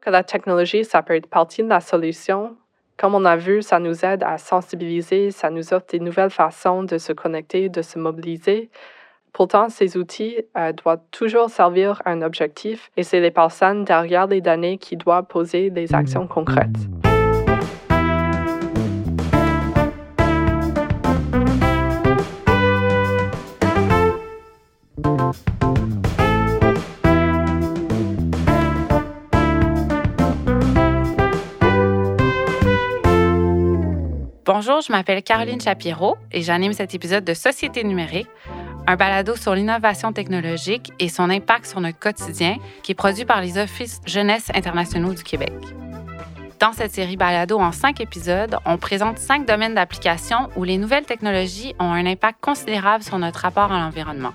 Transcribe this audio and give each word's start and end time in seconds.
Que 0.00 0.10
la 0.10 0.22
technologie, 0.22 0.84
ça 0.84 1.02
peut 1.02 1.14
être 1.14 1.28
partie 1.28 1.62
de 1.62 1.68
la 1.68 1.80
solution. 1.80 2.56
Comme 2.96 3.14
on 3.14 3.24
a 3.24 3.36
vu, 3.36 3.62
ça 3.62 3.78
nous 3.78 4.04
aide 4.04 4.22
à 4.22 4.38
sensibiliser, 4.38 5.30
ça 5.30 5.50
nous 5.50 5.72
offre 5.72 5.86
des 5.90 6.00
nouvelles 6.00 6.30
façons 6.30 6.82
de 6.82 6.98
se 6.98 7.12
connecter, 7.12 7.68
de 7.68 7.82
se 7.82 7.98
mobiliser. 7.98 8.70
Pourtant, 9.32 9.68
ces 9.68 9.96
outils 9.96 10.38
euh, 10.56 10.72
doivent 10.72 11.02
toujours 11.10 11.50
servir 11.50 12.02
un 12.04 12.20
objectif 12.22 12.90
et 12.96 13.02
c'est 13.02 13.20
les 13.20 13.30
personnes 13.30 13.84
derrière 13.84 14.26
les 14.26 14.40
données 14.40 14.78
qui 14.78 14.96
doivent 14.96 15.26
poser 15.26 15.70
des 15.70 15.94
actions 15.94 16.26
concrètes. 16.26 16.88
Bonjour, 34.52 34.80
je 34.80 34.90
m'appelle 34.90 35.22
Caroline 35.22 35.60
Shapiro 35.60 36.16
et 36.32 36.42
j'anime 36.42 36.72
cet 36.72 36.92
épisode 36.92 37.22
de 37.22 37.34
Société 37.34 37.84
numérique, 37.84 38.26
un 38.88 38.96
balado 38.96 39.36
sur 39.36 39.54
l'innovation 39.54 40.12
technologique 40.12 40.90
et 40.98 41.08
son 41.08 41.30
impact 41.30 41.66
sur 41.66 41.80
notre 41.80 42.00
quotidien 42.00 42.56
qui 42.82 42.90
est 42.90 42.96
produit 42.96 43.24
par 43.24 43.40
les 43.42 43.58
Offices 43.58 44.00
Jeunesse 44.06 44.50
internationaux 44.52 45.14
du 45.14 45.22
Québec. 45.22 45.52
Dans 46.58 46.72
cette 46.72 46.90
série 46.90 47.16
balado 47.16 47.60
en 47.60 47.70
cinq 47.70 48.00
épisodes, 48.00 48.56
on 48.66 48.76
présente 48.76 49.18
cinq 49.18 49.46
domaines 49.46 49.76
d'application 49.76 50.48
où 50.56 50.64
les 50.64 50.78
nouvelles 50.78 51.06
technologies 51.06 51.76
ont 51.78 51.92
un 51.92 52.04
impact 52.04 52.40
considérable 52.40 53.04
sur 53.04 53.20
notre 53.20 53.38
rapport 53.38 53.70
à 53.70 53.78
l'environnement. 53.78 54.32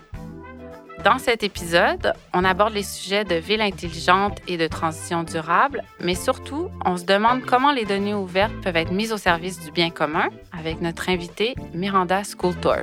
Dans 1.06 1.20
cet 1.20 1.44
épisode, 1.44 2.14
on 2.34 2.44
aborde 2.44 2.74
les 2.74 2.82
sujets 2.82 3.26
de 3.26 3.36
ville 3.36 3.62
intelligente 3.62 4.40
et 4.48 4.58
de 4.58 4.66
transition 4.66 5.22
durable, 5.22 5.84
mais 6.00 6.16
surtout, 6.16 6.72
on 6.84 6.98
se 6.98 7.06
demande 7.06 7.46
comment 7.46 7.72
les 7.72 7.86
données 7.86 8.16
ouvertes 8.16 8.60
peuvent 8.64 8.76
être 8.76 8.92
mises 8.92 9.14
au 9.14 9.18
service 9.18 9.64
du 9.64 9.70
bien 9.70 9.92
commun 9.92 10.30
avec 10.52 10.82
notre 10.82 11.08
invitée 11.08 11.54
Miranda 11.76 12.24
Schooltorp. 12.24 12.82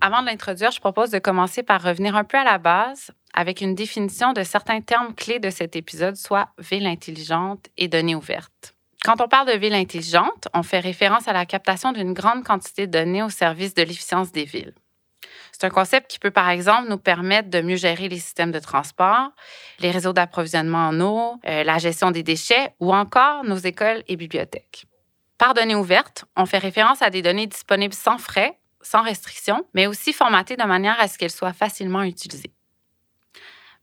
Avant 0.00 0.22
de 0.22 0.26
l'introduire, 0.28 0.70
je 0.70 0.80
propose 0.80 1.10
de 1.10 1.18
commencer 1.18 1.62
par 1.62 1.82
revenir 1.82 2.16
un 2.16 2.24
peu 2.24 2.38
à 2.38 2.44
la 2.44 2.56
base 2.56 3.10
avec 3.34 3.60
une 3.60 3.74
définition 3.74 4.32
de 4.32 4.42
certains 4.42 4.80
termes 4.80 5.14
clés 5.14 5.38
de 5.38 5.50
cet 5.50 5.76
épisode, 5.76 6.16
soit 6.16 6.48
ville 6.58 6.86
intelligente 6.86 7.66
et 7.76 7.88
données 7.88 8.14
ouvertes. 8.14 8.75
Quand 9.04 9.20
on 9.20 9.28
parle 9.28 9.52
de 9.52 9.58
ville 9.58 9.74
intelligente, 9.74 10.48
on 10.54 10.62
fait 10.62 10.80
référence 10.80 11.28
à 11.28 11.32
la 11.32 11.46
captation 11.46 11.92
d'une 11.92 12.12
grande 12.12 12.44
quantité 12.44 12.86
de 12.86 12.92
données 12.92 13.22
au 13.22 13.30
service 13.30 13.74
de 13.74 13.82
l'efficience 13.82 14.32
des 14.32 14.44
villes. 14.44 14.74
C'est 15.52 15.64
un 15.64 15.70
concept 15.70 16.10
qui 16.10 16.18
peut, 16.18 16.30
par 16.30 16.50
exemple, 16.50 16.88
nous 16.88 16.98
permettre 16.98 17.48
de 17.48 17.60
mieux 17.60 17.76
gérer 17.76 18.08
les 18.08 18.18
systèmes 18.18 18.52
de 18.52 18.58
transport, 18.58 19.30
les 19.78 19.90
réseaux 19.90 20.12
d'approvisionnement 20.12 20.88
en 20.88 21.00
eau, 21.00 21.40
euh, 21.46 21.64
la 21.64 21.78
gestion 21.78 22.10
des 22.10 22.22
déchets 22.22 22.74
ou 22.80 22.92
encore 22.92 23.44
nos 23.44 23.56
écoles 23.56 24.02
et 24.08 24.16
bibliothèques. 24.16 24.86
Par 25.38 25.54
données 25.54 25.74
ouvertes, 25.74 26.24
on 26.36 26.46
fait 26.46 26.58
référence 26.58 27.02
à 27.02 27.10
des 27.10 27.22
données 27.22 27.46
disponibles 27.46 27.94
sans 27.94 28.18
frais, 28.18 28.58
sans 28.82 29.02
restriction, 29.02 29.64
mais 29.74 29.86
aussi 29.86 30.12
formatées 30.12 30.56
de 30.56 30.64
manière 30.64 30.98
à 31.00 31.08
ce 31.08 31.18
qu'elles 31.18 31.30
soient 31.30 31.52
facilement 31.52 32.02
utilisées. 32.02 32.55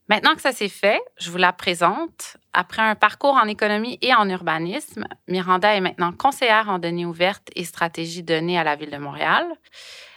Maintenant 0.10 0.36
que 0.36 0.42
ça 0.42 0.52
s'est 0.52 0.70
fait, 0.70 1.02
je 1.18 1.32
vous 1.32 1.38
la 1.38 1.54
présente. 1.54 2.38
Après 2.52 2.82
un 2.82 2.96
parcours 2.96 3.36
en 3.36 3.48
économie 3.48 3.98
et 4.02 4.14
en 4.14 4.30
urbanisme, 4.30 5.06
Miranda 5.30 5.74
est 5.74 5.82
maintenant 5.82 6.12
conseillère 6.12 6.70
en 6.70 6.78
données 6.78 7.06
ouvertes 7.06 7.48
et 7.56 7.64
stratégie 7.64 8.22
données 8.22 8.60
à 8.60 8.66
la 8.66 8.76
Ville 8.76 8.92
de 8.92 8.98
Montréal. 8.98 9.46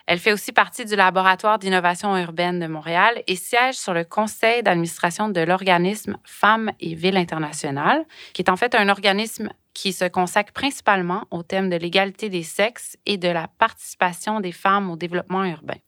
Elle 0.08 0.18
fait 0.18 0.32
aussi 0.32 0.52
partie 0.52 0.84
du 0.84 0.96
laboratoire 0.96 1.58
d'innovation 1.58 2.16
urbaine 2.16 2.58
de 2.58 2.66
Montréal 2.66 3.22
et 3.26 3.36
siège 3.36 3.74
sur 3.74 3.94
le 3.94 4.04
conseil 4.04 4.62
d'administration 4.62 5.28
de 5.28 5.40
l'organisme 5.40 6.16
Femmes 6.24 6.72
et 6.80 6.94
Villes 6.94 7.16
internationales, 7.16 8.04
qui 8.32 8.42
est 8.42 8.50
en 8.50 8.56
fait 8.56 8.74
un 8.74 8.88
organisme 8.88 9.50
qui 9.72 9.92
se 9.92 10.04
consacre 10.04 10.52
principalement 10.52 11.24
au 11.30 11.42
thème 11.42 11.70
de 11.70 11.76
l'égalité 11.76 12.28
des 12.28 12.44
sexes 12.44 12.96
et 13.04 13.18
de 13.18 13.28
la 13.28 13.48
participation 13.58 14.40
des 14.40 14.52
femmes 14.52 14.90
au 14.90 14.96
développement 14.96 15.44
urbain. 15.44 15.78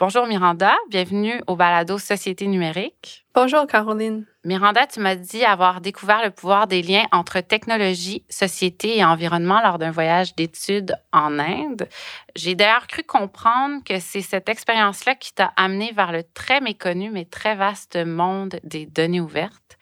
Bonjour 0.00 0.26
Miranda, 0.26 0.74
bienvenue 0.88 1.42
au 1.46 1.56
balado 1.56 1.98
Société 1.98 2.46
numérique. 2.46 3.26
Bonjour 3.34 3.66
Caroline. 3.66 4.24
Miranda, 4.46 4.86
tu 4.86 4.98
m'as 4.98 5.14
dit 5.14 5.44
avoir 5.44 5.82
découvert 5.82 6.24
le 6.24 6.30
pouvoir 6.30 6.66
des 6.66 6.80
liens 6.80 7.04
entre 7.12 7.40
technologie, 7.40 8.24
société 8.30 8.96
et 8.96 9.04
environnement 9.04 9.60
lors 9.60 9.76
d'un 9.76 9.90
voyage 9.90 10.34
d'études 10.34 10.96
en 11.12 11.38
Inde. 11.38 11.86
J'ai 12.34 12.54
d'ailleurs 12.54 12.86
cru 12.86 13.02
comprendre 13.02 13.84
que 13.84 14.00
c'est 14.00 14.22
cette 14.22 14.48
expérience-là 14.48 15.16
qui 15.16 15.34
t'a 15.34 15.52
amené 15.58 15.92
vers 15.92 16.12
le 16.12 16.22
très 16.22 16.62
méconnu 16.62 17.10
mais 17.10 17.26
très 17.26 17.54
vaste 17.54 17.96
monde 17.96 18.58
des 18.64 18.86
données 18.86 19.20
ouvertes. 19.20 19.76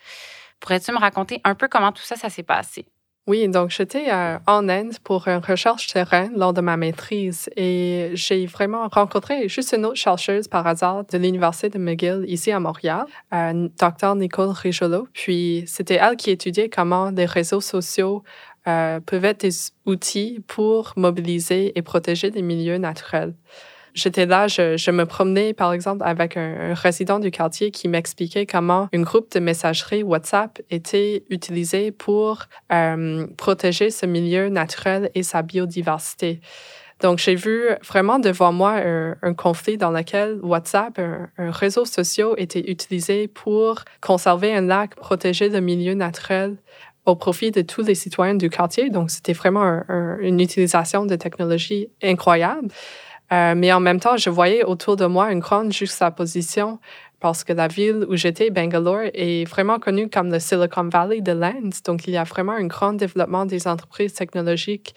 Pourrais-tu 0.59 0.91
me 0.91 0.99
raconter 0.99 1.41
un 1.45 1.55
peu 1.55 1.69
comment 1.69 1.93
tout 1.93 2.03
ça, 2.03 2.17
ça 2.17 2.29
s'est 2.29 2.43
passé? 2.43 2.89
Oui, 3.29 3.47
donc 3.47 3.69
j'étais 3.69 4.11
euh, 4.11 4.39
en 4.47 4.71
Inde 4.71 4.95
pour 5.05 5.29
une 5.29 5.45
recherche 5.45 5.89
terrain 5.89 6.31
lors 6.35 6.55
de 6.55 6.63
ma 6.63 6.79
maîtrise 6.79 7.51
et 7.59 8.11
j'ai 8.15 8.47
vraiment 8.47 8.89
rencontré 8.89 9.51
juste 9.51 9.75
une 9.75 9.85
autre 9.85 9.97
chercheuse 9.97 10.49
par 10.49 10.67
hasard 10.67 11.05
de 11.05 11.19
l'Université 11.19 11.69
de 11.69 11.77
McGill 11.77 12.25
ici 12.27 12.51
à 12.53 12.59
Montréal, 12.59 13.05
euh, 13.35 13.69
Dr. 13.79 14.15
Nicole 14.15 14.49
Rijolo. 14.49 15.09
Puis 15.13 15.65
c'était 15.67 15.97
elle 16.01 16.17
qui 16.17 16.31
étudiait 16.31 16.71
comment 16.71 17.11
les 17.11 17.27
réseaux 17.27 17.61
sociaux 17.61 18.23
euh, 18.67 18.99
peuvent 19.01 19.27
être 19.27 19.43
des 19.43 19.53
outils 19.85 20.43
pour 20.47 20.95
mobiliser 20.97 21.79
et 21.79 21.83
protéger 21.83 22.31
les 22.31 22.41
milieux 22.41 22.79
naturels 22.79 23.35
j'étais 23.95 24.27
là, 24.27 24.49
je, 24.49 24.91
me 24.91 25.05
promenais 25.05 25.53
par 25.53 25.73
exemple 25.73 26.03
avec 26.05 26.37
un, 26.37 26.75
résident 26.75 27.19
du 27.19 27.31
quartier 27.31 27.71
qui 27.71 27.89
m'expliquait 27.89 28.47
comment 28.47 28.89
une 28.93 29.05
groupe 29.05 29.33
de 29.33 29.41
messagerie 29.41 30.03
WhatsApp 30.03 30.61
était 30.71 31.25
utilisé 31.31 31.91
pour 31.93 32.45
euh, 32.73 33.27
protéger 33.37 33.91
ce 33.91 34.07
milieu 34.07 34.49
naturel 34.49 35.11
et 35.15 35.23
sa 35.23 35.43
biodiversité. 35.43 36.41
Donc, 37.01 37.19
j'ai 37.19 37.37
vu 37.37 37.63
vraiment 37.87 38.19
devant 38.19 38.53
moi 38.53 38.81
un, 39.23 39.35
conflit 39.35 39.77
dans 39.77 39.93
lequel 39.93 40.41
WhatsApp, 40.43 40.99
un, 40.99 41.51
réseau 41.51 41.85
social, 41.85 42.31
était 42.39 42.71
utilisé 42.71 43.29
pour 43.29 43.85
conserver 44.01 44.53
un 44.53 44.63
lac, 44.63 44.97
protéger 44.97 45.49
le 45.49 45.61
milieu 45.61 45.95
naturel 45.95 46.57
au 47.07 47.15
profit 47.15 47.51
de 47.53 47.63
tous 47.63 47.83
les 47.83 47.95
citoyens 47.95 48.35
du 48.35 48.51
quartier. 48.51 48.91
Donc, 48.91 49.11
c'était 49.11 49.33
vraiment 49.33 49.83
une 50.21 50.41
utilisation 50.41 51.07
de 51.07 51.15
technologie 51.15 51.89
incroyable. 52.03 52.69
Euh, 53.33 53.55
mais 53.57 53.73
en 53.73 53.81
même 53.81 54.01
temps, 54.01 54.17
je 54.17 54.31
voyais 54.31 54.65
autour 54.65 54.97
de 54.97 55.07
moi 55.07 55.31
une 55.33 55.41
grande 55.41 55.73
juxtaposition 55.73 56.79
parce 57.21 57.45
que 57.45 57.53
la 57.53 57.69
ville 57.69 58.07
où 58.09 58.17
j'étais, 58.17 58.51
Bangalore, 58.51 59.11
est 59.15 59.45
vraiment 59.49 59.79
connue 59.79 60.09
comme 60.09 60.31
le 60.31 60.39
Silicon 60.39 60.89
Valley 60.89 61.21
de 61.21 61.33
l'Inde. 61.33 61.75
Donc, 61.85 62.07
il 62.07 62.15
y 62.15 62.17
a 62.17 62.25
vraiment 62.25 62.53
un 62.53 62.67
grand 62.67 62.93
développement 62.93 63.47
des 63.47 63.67
entreprises 63.67 64.15
technologiques 64.15 64.95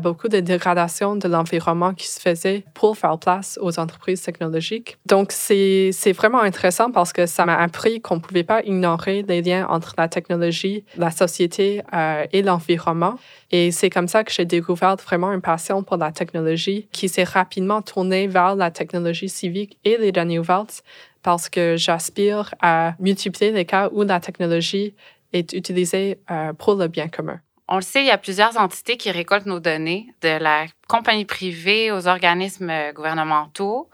beaucoup 0.00 0.28
de 0.28 0.40
dégradation 0.40 1.16
de 1.16 1.26
l'environnement 1.28 1.94
qui 1.94 2.06
se 2.06 2.20
faisait 2.20 2.64
pour 2.74 2.96
faire 2.98 3.18
place 3.18 3.58
aux 3.62 3.78
entreprises 3.78 4.22
technologiques. 4.22 4.98
Donc, 5.06 5.32
c'est 5.32 6.12
vraiment 6.14 6.40
intéressant 6.40 6.90
parce 6.90 7.12
que 7.12 7.26
ça 7.26 7.46
m'a 7.46 7.56
appris 7.56 8.00
qu'on 8.00 8.16
ne 8.16 8.20
pouvait 8.20 8.44
pas 8.44 8.62
ignorer 8.64 9.24
les 9.26 9.42
liens 9.42 9.66
entre 9.68 9.94
la 9.96 10.08
technologie, 10.08 10.84
la 10.96 11.10
société 11.10 11.82
euh, 11.94 12.26
et 12.32 12.42
l'environnement. 12.42 13.14
Et 13.50 13.70
c'est 13.70 13.90
comme 13.90 14.08
ça 14.08 14.22
que 14.22 14.32
j'ai 14.32 14.44
découvert 14.44 14.96
vraiment 14.96 15.32
une 15.32 15.40
passion 15.40 15.82
pour 15.82 15.96
la 15.96 16.12
technologie 16.12 16.88
qui 16.92 17.08
s'est 17.08 17.24
rapidement 17.24 17.82
tournée 17.82 18.26
vers 18.26 18.54
la 18.54 18.70
technologie 18.70 19.28
civique 19.28 19.78
et 19.84 19.96
les 19.96 20.38
ouvertes 20.38 20.82
parce 21.22 21.48
que 21.48 21.76
j'aspire 21.76 22.54
à 22.60 22.94
multiplier 22.98 23.52
les 23.52 23.64
cas 23.64 23.88
où 23.92 24.02
la 24.02 24.20
technologie 24.20 24.94
est 25.32 25.52
utilisée 25.52 26.18
euh, 26.30 26.52
pour 26.52 26.74
le 26.74 26.88
bien 26.88 27.08
commun. 27.08 27.40
On 27.68 27.76
le 27.76 27.82
sait, 27.82 28.00
il 28.00 28.06
y 28.06 28.10
a 28.10 28.18
plusieurs 28.18 28.56
entités 28.58 28.96
qui 28.96 29.10
récoltent 29.10 29.46
nos 29.46 29.60
données, 29.60 30.08
de 30.22 30.42
la 30.42 30.66
compagnie 30.88 31.24
privée 31.24 31.92
aux 31.92 32.08
organismes 32.08 32.70
euh, 32.70 32.92
gouvernementaux. 32.92 33.88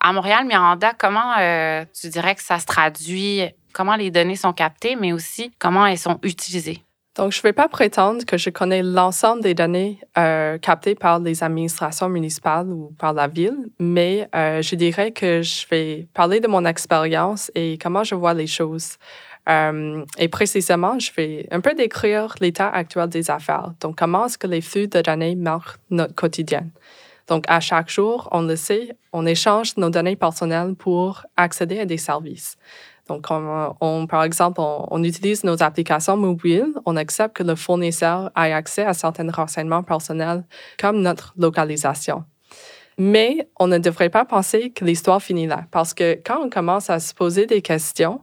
À 0.00 0.12
Montréal, 0.12 0.44
Miranda, 0.46 0.92
comment 0.98 1.34
euh, 1.38 1.84
tu 1.98 2.08
dirais 2.08 2.34
que 2.34 2.42
ça 2.42 2.58
se 2.58 2.66
traduit? 2.66 3.42
Comment 3.72 3.96
les 3.96 4.10
données 4.10 4.36
sont 4.36 4.52
captées, 4.52 4.96
mais 4.96 5.12
aussi 5.12 5.52
comment 5.58 5.86
elles 5.86 5.98
sont 5.98 6.18
utilisées? 6.22 6.83
Donc, 7.16 7.30
je 7.30 7.38
ne 7.38 7.42
vais 7.42 7.52
pas 7.52 7.68
prétendre 7.68 8.24
que 8.24 8.36
je 8.36 8.50
connais 8.50 8.82
l'ensemble 8.82 9.42
des 9.42 9.54
données 9.54 10.00
euh, 10.18 10.58
captées 10.58 10.96
par 10.96 11.20
les 11.20 11.44
administrations 11.44 12.08
municipales 12.08 12.68
ou 12.68 12.92
par 12.98 13.12
la 13.12 13.28
ville, 13.28 13.56
mais 13.78 14.28
je 14.34 14.74
dirais 14.74 15.12
que 15.12 15.40
je 15.40 15.64
vais 15.68 16.08
parler 16.12 16.40
de 16.40 16.48
mon 16.48 16.64
expérience 16.64 17.52
et 17.54 17.78
comment 17.80 18.02
je 18.02 18.16
vois 18.16 18.34
les 18.34 18.48
choses. 18.48 18.98
Euh, 19.48 20.04
et 20.18 20.28
précisément, 20.28 20.98
je 20.98 21.12
vais 21.12 21.46
un 21.50 21.60
peu 21.60 21.74
décrire 21.74 22.34
l'état 22.40 22.68
actuel 22.68 23.08
des 23.08 23.30
affaires. 23.30 23.72
Donc, 23.80 23.96
comment 23.98 24.26
est-ce 24.26 24.38
que 24.38 24.46
les 24.46 24.60
flux 24.60 24.88
de 24.88 25.00
données 25.00 25.34
marquent 25.34 25.78
notre 25.90 26.14
quotidien? 26.14 26.66
Donc, 27.28 27.44
à 27.48 27.60
chaque 27.60 27.90
jour, 27.90 28.28
on 28.32 28.42
le 28.42 28.56
sait, 28.56 28.96
on 29.12 29.24
échange 29.26 29.76
nos 29.76 29.90
données 29.90 30.16
personnelles 30.16 30.74
pour 30.74 31.24
accéder 31.36 31.78
à 31.80 31.86
des 31.86 31.96
services. 31.96 32.56
Donc, 33.08 33.26
on, 33.30 34.06
par 34.06 34.24
exemple, 34.24 34.60
on, 34.60 35.02
utilise 35.02 35.44
nos 35.44 35.62
applications 35.62 36.16
mobiles, 36.16 36.72
on 36.86 36.96
accepte 36.96 37.36
que 37.36 37.42
le 37.42 37.54
fournisseur 37.54 38.30
ait 38.36 38.52
accès 38.52 38.84
à 38.84 38.94
certains 38.94 39.30
renseignements 39.30 39.82
personnels 39.82 40.44
comme 40.80 41.02
notre 41.02 41.34
localisation. 41.36 42.24
Mais 42.96 43.48
on 43.58 43.66
ne 43.66 43.78
devrait 43.78 44.08
pas 44.08 44.24
penser 44.24 44.70
que 44.70 44.84
l'histoire 44.84 45.20
finit 45.20 45.46
là, 45.46 45.64
parce 45.70 45.92
que 45.92 46.18
quand 46.24 46.40
on 46.42 46.48
commence 46.48 46.88
à 46.88 46.98
se 46.98 47.12
poser 47.12 47.46
des 47.46 47.60
questions, 47.60 48.22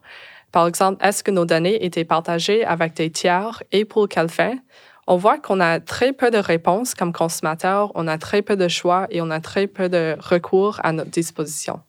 par 0.52 0.68
exemple, 0.68 1.06
est-ce 1.06 1.24
que 1.24 1.32
nos 1.32 1.46
données 1.46 1.86
étaient 1.86 2.06
partagées 2.06 2.66
avec 2.66 2.96
des 2.96 3.12
tiers 3.12 3.62
et 3.72 3.86
pour 3.86 4.08
quelle 4.10 4.30
fin? 4.30 4.56
On 5.08 5.18
voit 5.18 5.38
qu'on 5.38 5.60
a 5.60 5.80
très 5.80 6.14
peu 6.14 6.32
de 6.32 6.38
réponses 6.38 6.96
comme 6.96 7.14
consommateur, 7.14 7.92
on 7.96 8.08
a 8.08 8.18
très 8.18 8.42
peu 8.42 8.56
de 8.56 8.68
choix 8.68 9.08
et 9.10 9.22
on 9.22 9.30
a 9.30 9.40
très 9.40 9.68
peu 9.68 9.90
de 9.90 10.16
recours 10.20 10.80
à 10.84 10.92
notre 10.92 11.10
disposition. 11.10 11.82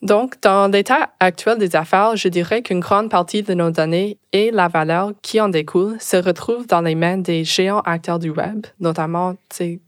Donc, 0.00 0.40
dans 0.42 0.70
l'état 0.70 1.10
actuel 1.18 1.58
des 1.58 1.74
affaires, 1.74 2.14
je 2.14 2.28
dirais 2.28 2.62
qu'une 2.62 2.78
grande 2.78 3.10
partie 3.10 3.42
de 3.42 3.52
nos 3.52 3.70
données 3.70 4.18
et 4.32 4.52
la 4.52 4.68
valeur 4.68 5.12
qui 5.22 5.40
en 5.40 5.48
découle 5.48 5.96
se 6.00 6.16
retrouvent 6.16 6.68
dans 6.68 6.82
les 6.82 6.94
mains 6.94 7.18
des 7.18 7.42
géants 7.42 7.80
acteurs 7.80 8.20
du 8.20 8.30
web, 8.30 8.66
notamment 8.78 9.34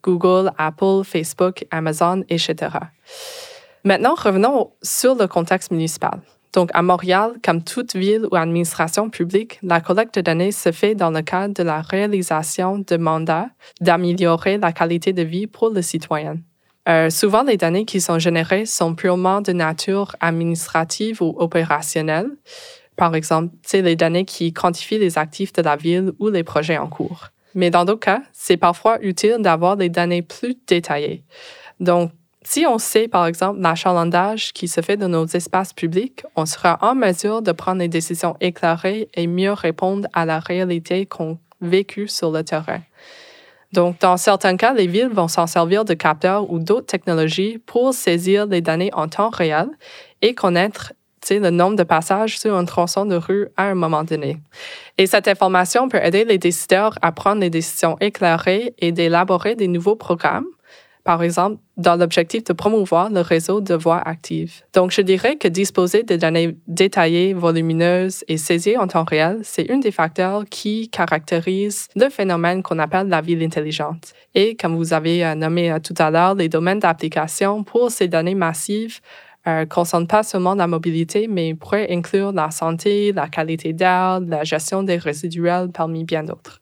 Google, 0.02 0.50
Apple, 0.58 1.02
Facebook, 1.04 1.64
Amazon, 1.70 2.24
etc. 2.28 2.70
Maintenant, 3.84 4.14
revenons 4.14 4.72
sur 4.82 5.14
le 5.14 5.28
contexte 5.28 5.70
municipal. 5.70 6.20
Donc, 6.52 6.70
à 6.74 6.82
Montréal, 6.82 7.34
comme 7.44 7.62
toute 7.62 7.94
ville 7.94 8.26
ou 8.32 8.34
administration 8.34 9.08
publique, 9.10 9.60
la 9.62 9.80
collecte 9.80 10.16
de 10.16 10.22
données 10.22 10.50
se 10.50 10.72
fait 10.72 10.96
dans 10.96 11.12
le 11.12 11.22
cadre 11.22 11.54
de 11.54 11.62
la 11.62 11.80
réalisation 11.80 12.78
de 12.84 12.96
mandats 12.96 13.48
d'améliorer 13.80 14.58
la 14.58 14.72
qualité 14.72 15.12
de 15.12 15.22
vie 15.22 15.46
pour 15.46 15.70
le 15.70 15.82
citoyen. 15.82 16.38
Euh, 16.88 17.10
souvent, 17.10 17.42
les 17.42 17.56
données 17.56 17.84
qui 17.84 18.00
sont 18.00 18.18
générées 18.18 18.66
sont 18.66 18.94
purement 18.94 19.40
de 19.40 19.52
nature 19.52 20.16
administrative 20.20 21.22
ou 21.22 21.34
opérationnelle. 21.38 22.30
Par 22.96 23.14
exemple, 23.14 23.54
c'est 23.62 23.82
les 23.82 23.96
données 23.96 24.24
qui 24.24 24.52
quantifient 24.52 24.98
les 24.98 25.18
actifs 25.18 25.52
de 25.52 25.62
la 25.62 25.76
ville 25.76 26.12
ou 26.18 26.28
les 26.28 26.42
projets 26.42 26.78
en 26.78 26.88
cours. 26.88 27.28
Mais 27.54 27.70
dans 27.70 27.84
d'autres 27.84 28.00
cas, 28.00 28.22
c'est 28.32 28.56
parfois 28.56 28.98
utile 29.02 29.38
d'avoir 29.40 29.76
des 29.76 29.88
données 29.88 30.22
plus 30.22 30.56
détaillées. 30.66 31.24
Donc, 31.80 32.12
si 32.42 32.64
on 32.66 32.78
sait, 32.78 33.06
par 33.06 33.26
exemple, 33.26 33.60
l'achalandage 33.60 34.52
qui 34.52 34.66
se 34.66 34.80
fait 34.80 34.96
de 34.96 35.06
nos 35.06 35.26
espaces 35.26 35.72
publics, 35.72 36.24
on 36.36 36.46
sera 36.46 36.78
en 36.80 36.94
mesure 36.94 37.42
de 37.42 37.52
prendre 37.52 37.78
des 37.78 37.88
décisions 37.88 38.36
éclairées 38.40 39.08
et 39.14 39.26
mieux 39.26 39.52
répondre 39.52 40.08
à 40.12 40.24
la 40.24 40.38
réalité 40.38 41.06
qu'on 41.06 41.38
vécu 41.60 42.08
sur 42.08 42.30
le 42.30 42.42
terrain. 42.42 42.80
Donc, 43.72 44.00
dans 44.00 44.16
certains 44.16 44.56
cas, 44.56 44.74
les 44.74 44.86
villes 44.86 45.10
vont 45.12 45.28
s'en 45.28 45.46
servir 45.46 45.84
de 45.84 45.94
capteurs 45.94 46.50
ou 46.50 46.58
d'autres 46.58 46.86
technologies 46.86 47.58
pour 47.58 47.94
saisir 47.94 48.46
les 48.46 48.60
données 48.60 48.90
en 48.94 49.08
temps 49.08 49.30
réel 49.30 49.68
et 50.22 50.34
connaître 50.34 50.92
le 51.30 51.50
nombre 51.50 51.76
de 51.76 51.82
passages 51.82 52.38
sur 52.38 52.56
un 52.56 52.64
tronçon 52.64 53.04
de 53.04 53.14
rue 53.14 53.48
à 53.56 53.64
un 53.64 53.74
moment 53.74 54.02
donné. 54.02 54.38
Et 54.98 55.06
cette 55.06 55.28
information 55.28 55.88
peut 55.88 56.00
aider 56.02 56.24
les 56.24 56.38
décideurs 56.38 56.98
à 57.02 57.12
prendre 57.12 57.40
des 57.40 57.50
décisions 57.50 57.96
éclairées 58.00 58.74
et 58.78 58.90
d'élaborer 58.90 59.54
des 59.54 59.68
nouveaux 59.68 59.96
programmes 59.96 60.46
par 61.04 61.22
exemple, 61.22 61.58
dans 61.76 61.96
l'objectif 61.96 62.44
de 62.44 62.52
promouvoir 62.52 63.10
le 63.10 63.20
réseau 63.20 63.60
de 63.60 63.74
voix 63.74 63.98
actives. 63.98 64.62
Donc, 64.74 64.90
je 64.90 65.00
dirais 65.00 65.36
que 65.36 65.48
disposer 65.48 66.02
de 66.02 66.16
données 66.16 66.56
détaillées, 66.66 67.32
volumineuses 67.32 68.24
et 68.28 68.36
saisies 68.36 68.76
en 68.76 68.86
temps 68.86 69.04
réel, 69.04 69.40
c'est 69.42 69.70
un 69.70 69.78
des 69.78 69.90
facteurs 69.90 70.44
qui 70.50 70.88
caractérise 70.90 71.88
le 71.96 72.08
phénomène 72.10 72.62
qu'on 72.62 72.78
appelle 72.78 73.08
la 73.08 73.20
ville 73.20 73.42
intelligente. 73.42 74.12
Et 74.34 74.56
comme 74.56 74.76
vous 74.76 74.92
avez 74.92 75.24
euh, 75.24 75.34
nommé 75.34 75.72
euh, 75.72 75.78
tout 75.78 75.94
à 75.98 76.10
l'heure, 76.10 76.34
les 76.34 76.48
domaines 76.48 76.80
d'application 76.80 77.64
pour 77.64 77.90
ces 77.90 78.08
données 78.08 78.34
massives 78.34 79.00
euh, 79.46 79.64
concernent 79.64 80.06
pas 80.06 80.22
seulement 80.22 80.54
la 80.54 80.66
mobilité, 80.66 81.26
mais 81.26 81.54
pourraient 81.54 81.90
inclure 81.90 82.30
la 82.32 82.50
santé, 82.50 83.12
la 83.12 83.28
qualité 83.28 83.72
d'air, 83.72 84.20
la 84.20 84.44
gestion 84.44 84.82
des 84.82 84.98
résiduels 84.98 85.70
parmi 85.72 86.04
bien 86.04 86.24
d'autres. 86.24 86.59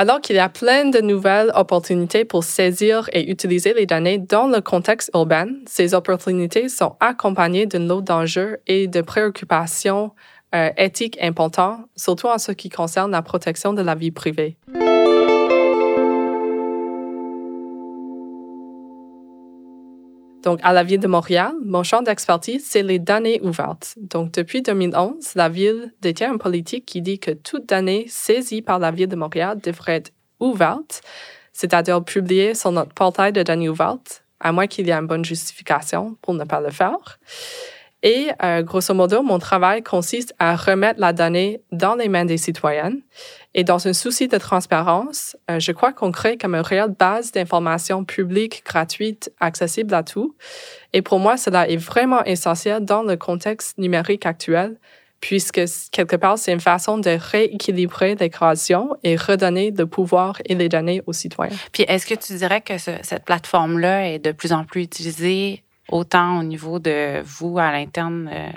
Alors 0.00 0.20
qu'il 0.20 0.36
y 0.36 0.38
a 0.38 0.48
plein 0.48 0.84
de 0.84 1.00
nouvelles 1.00 1.50
opportunités 1.56 2.24
pour 2.24 2.44
saisir 2.44 3.10
et 3.12 3.32
utiliser 3.32 3.74
les 3.74 3.84
données 3.84 4.18
dans 4.18 4.46
le 4.46 4.60
contexte 4.60 5.10
urbain, 5.12 5.48
ces 5.66 5.92
opportunités 5.92 6.68
sont 6.68 6.94
accompagnées 7.00 7.66
d'un 7.66 7.80
lot 7.80 8.00
d'enjeux 8.00 8.58
et 8.68 8.86
de 8.86 9.00
préoccupations 9.00 10.12
euh, 10.54 10.70
éthiques 10.76 11.18
importants, 11.20 11.80
surtout 11.96 12.28
en 12.28 12.38
ce 12.38 12.52
qui 12.52 12.68
concerne 12.68 13.10
la 13.10 13.22
protection 13.22 13.72
de 13.72 13.82
la 13.82 13.96
vie 13.96 14.12
privée. 14.12 14.56
Donc, 20.48 20.60
à 20.62 20.72
la 20.72 20.82
Ville 20.82 20.98
de 20.98 21.06
Montréal, 21.08 21.52
mon 21.62 21.82
champ 21.82 22.00
d'expertise, 22.00 22.64
c'est 22.66 22.82
les 22.82 22.98
données 22.98 23.38
ouvertes. 23.42 23.96
Donc, 23.98 24.32
depuis 24.32 24.62
2011, 24.62 25.34
la 25.34 25.50
Ville 25.50 25.92
détient 26.00 26.32
une 26.32 26.38
politique 26.38 26.86
qui 26.86 27.02
dit 27.02 27.18
que 27.18 27.32
toute 27.32 27.68
donnée 27.68 28.06
saisie 28.08 28.62
par 28.62 28.78
la 28.78 28.90
Ville 28.90 29.08
de 29.08 29.14
Montréal 29.14 29.58
devrait 29.62 29.96
être 29.96 30.10
ouverte, 30.40 31.02
c'est-à-dire 31.52 32.02
publiée 32.02 32.54
sur 32.54 32.72
notre 32.72 32.94
portail 32.94 33.34
de 33.34 33.42
données 33.42 33.68
ouvertes, 33.68 34.24
à 34.40 34.50
moins 34.50 34.66
qu'il 34.66 34.86
y 34.86 34.90
ait 34.90 34.94
une 34.94 35.06
bonne 35.06 35.22
justification 35.22 36.16
pour 36.22 36.32
ne 36.32 36.44
pas 36.44 36.62
le 36.62 36.70
faire. 36.70 37.18
Et 38.02 38.28
euh, 38.44 38.62
grosso 38.62 38.94
modo, 38.94 39.22
mon 39.22 39.38
travail 39.38 39.82
consiste 39.82 40.32
à 40.38 40.54
remettre 40.54 41.00
la 41.00 41.12
donnée 41.12 41.60
dans 41.72 41.96
les 41.96 42.08
mains 42.08 42.24
des 42.24 42.36
citoyens. 42.36 42.92
Et 43.54 43.64
dans 43.64 43.88
un 43.88 43.92
souci 43.92 44.28
de 44.28 44.38
transparence, 44.38 45.36
euh, 45.50 45.58
je 45.58 45.72
crois 45.72 45.92
qu'on 45.92 46.12
crée 46.12 46.36
comme 46.36 46.54
une 46.54 46.60
réelle 46.60 46.94
base 46.96 47.32
d'informations 47.32 48.04
publiques, 48.04 48.62
gratuites, 48.64 49.32
accessibles 49.40 49.94
à 49.94 50.04
tous. 50.04 50.32
Et 50.92 51.02
pour 51.02 51.18
moi, 51.18 51.36
cela 51.36 51.68
est 51.68 51.76
vraiment 51.76 52.22
essentiel 52.24 52.84
dans 52.84 53.02
le 53.02 53.16
contexte 53.16 53.78
numérique 53.78 54.26
actuel, 54.26 54.78
puisque 55.20 55.62
quelque 55.90 56.14
part, 56.14 56.38
c'est 56.38 56.52
une 56.52 56.60
façon 56.60 56.98
de 56.98 57.18
rééquilibrer 57.18 58.14
les 58.14 58.30
créations 58.30 58.90
et 59.02 59.16
redonner 59.16 59.72
le 59.72 59.86
pouvoir 59.86 60.40
et 60.44 60.54
les 60.54 60.68
données 60.68 61.02
aux 61.06 61.12
citoyens. 61.12 61.56
Puis, 61.72 61.82
est-ce 61.88 62.06
que 62.06 62.14
tu 62.14 62.34
dirais 62.34 62.60
que 62.60 62.78
cette 62.78 63.24
plateforme-là 63.24 64.08
est 64.08 64.20
de 64.20 64.30
plus 64.30 64.52
en 64.52 64.64
plus 64.64 64.82
utilisée 64.82 65.64
autant 65.88 66.40
au 66.40 66.42
niveau 66.42 66.78
de 66.78 67.22
vous 67.22 67.58
à 67.58 67.72
l'interne 67.72 68.30
euh, 68.32 68.50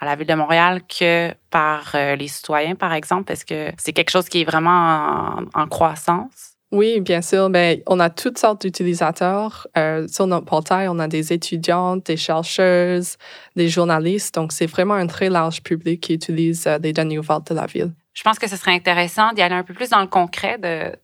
à 0.00 0.04
la 0.04 0.16
ville 0.16 0.26
de 0.26 0.34
Montréal 0.34 0.80
que 0.82 1.32
par 1.50 1.92
euh, 1.94 2.16
les 2.16 2.26
citoyens, 2.26 2.74
par 2.74 2.92
exemple? 2.92 3.30
Est-ce 3.32 3.44
que 3.44 3.70
c'est 3.78 3.92
quelque 3.92 4.10
chose 4.10 4.28
qui 4.28 4.40
est 4.40 4.44
vraiment 4.44 5.38
en, 5.54 5.66
croissance? 5.68 6.54
Oui, 6.72 7.00
bien 7.00 7.22
sûr. 7.22 7.48
Mais 7.48 7.76
ben, 7.76 7.82
on 7.86 8.00
a 8.00 8.10
toutes 8.10 8.38
sortes 8.38 8.62
d'utilisateurs. 8.62 9.68
Euh, 9.76 10.08
sur 10.08 10.26
notre 10.26 10.46
portail, 10.46 10.88
on 10.88 10.98
a 10.98 11.06
des 11.06 11.32
étudiantes, 11.32 12.06
des 12.06 12.16
chercheuses, 12.16 13.16
des 13.54 13.68
journalistes. 13.68 14.34
Donc, 14.34 14.52
c'est 14.52 14.66
vraiment 14.66 14.94
un 14.94 15.06
très 15.06 15.28
large 15.28 15.62
public 15.62 16.00
qui 16.00 16.14
utilise 16.14 16.66
les 16.82 16.92
données 16.92 17.18
ouvertes 17.18 17.50
de 17.50 17.54
la 17.54 17.66
ville. 17.66 17.92
Je 18.14 18.22
pense 18.22 18.38
que 18.38 18.48
ce 18.48 18.56
serait 18.56 18.74
intéressant 18.74 19.32
d'y 19.32 19.42
aller 19.42 19.54
un 19.54 19.62
peu 19.62 19.74
plus 19.74 19.90
dans 19.90 20.00
le 20.00 20.06
concret, 20.06 20.58
de, 20.58 20.96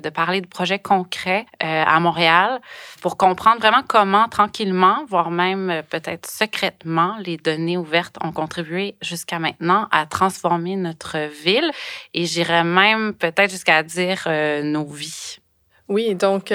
de, 0.00 0.08
parler 0.10 0.40
de 0.40 0.46
projets 0.46 0.78
concrets 0.78 1.46
euh, 1.62 1.84
à 1.86 2.00
Montréal 2.00 2.60
pour 3.02 3.16
comprendre 3.16 3.58
vraiment 3.60 3.82
comment, 3.86 4.28
tranquillement, 4.28 5.04
voire 5.08 5.30
même 5.30 5.70
euh, 5.70 5.82
peut-être 5.82 6.28
secrètement, 6.28 7.16
les 7.24 7.36
données 7.36 7.76
ouvertes 7.76 8.16
ont 8.22 8.32
contribué 8.32 8.96
jusqu'à 9.02 9.38
maintenant 9.38 9.88
à 9.90 10.06
transformer 10.06 10.76
notre 10.76 11.18
ville 11.44 11.70
et 12.14 12.24
j'irais 12.26 12.64
même 12.64 13.14
peut-être 13.14 13.50
jusqu'à 13.50 13.82
dire 13.82 14.24
euh, 14.26 14.62
nos 14.62 14.84
vies. 14.84 15.38
Oui, 15.88 16.14
donc 16.14 16.52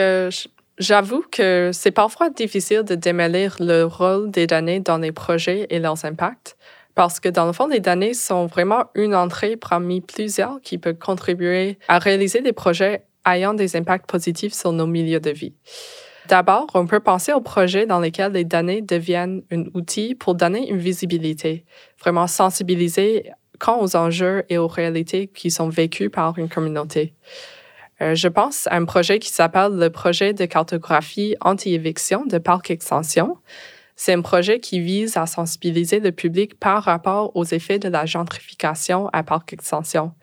J'avoue 0.81 1.23
que 1.31 1.69
c'est 1.73 1.91
parfois 1.91 2.31
difficile 2.31 2.81
de 2.81 2.95
démêler 2.95 3.49
le 3.59 3.83
rôle 3.83 4.31
des 4.31 4.47
données 4.47 4.79
dans 4.79 4.97
les 4.97 5.11
projets 5.11 5.67
et 5.69 5.77
leurs 5.77 6.05
impacts, 6.05 6.57
parce 6.95 7.19
que 7.19 7.29
dans 7.29 7.45
le 7.45 7.53
fond, 7.53 7.67
les 7.67 7.79
données 7.79 8.15
sont 8.15 8.47
vraiment 8.47 8.85
une 8.95 9.13
entrée 9.13 9.57
parmi 9.57 10.01
plusieurs 10.01 10.59
qui 10.61 10.79
peut 10.79 10.95
contribuer 10.95 11.77
à 11.87 11.99
réaliser 11.99 12.41
des 12.41 12.51
projets 12.51 13.03
ayant 13.25 13.53
des 13.53 13.75
impacts 13.75 14.09
positifs 14.09 14.53
sur 14.53 14.71
nos 14.71 14.87
milieux 14.87 15.19
de 15.19 15.31
vie. 15.31 15.53
D'abord, 16.27 16.67
on 16.75 16.85
peut 16.85 16.99
penser 16.99 17.33
aux 17.33 17.41
projets 17.41 17.85
dans 17.85 17.99
lesquels 17.99 18.31
les 18.31 18.43
données 18.43 18.81
deviennent 18.81 19.41
un 19.51 19.65
outil 19.73 20.15
pour 20.15 20.35
donner 20.35 20.69
une 20.69 20.77
visibilité, 20.77 21.65
vraiment 21.99 22.27
sensibiliser 22.27 23.31
quant 23.59 23.81
aux 23.81 23.95
enjeux 23.95 24.43
et 24.49 24.57
aux 24.57 24.67
réalités 24.67 25.27
qui 25.27 25.51
sont 25.51 25.69
vécues 25.69 26.09
par 26.09 26.37
une 26.37 26.49
communauté. 26.49 27.13
Euh, 28.01 28.15
je 28.15 28.27
pense 28.27 28.67
à 28.67 28.75
un 28.75 28.85
projet 28.85 29.19
qui 29.19 29.29
s'appelle 29.29 29.73
le 29.73 29.89
projet 29.89 30.33
de 30.33 30.45
cartographie 30.45 31.35
anti-éviction 31.41 32.25
de 32.25 32.37
Parc 32.39 32.71
Extension. 32.71 33.37
C'est 33.95 34.13
un 34.13 34.21
projet 34.21 34.59
qui 34.59 34.79
vise 34.79 35.17
à 35.17 35.27
sensibiliser 35.27 35.99
le 35.99 36.11
public 36.11 36.57
par 36.59 36.83
rapport 36.83 37.35
aux 37.35 37.45
effets 37.45 37.77
de 37.77 37.87
la 37.87 38.07
gentrification 38.07 39.09
à 39.13 39.21
Parc 39.21 39.53
Extension. 39.53 40.13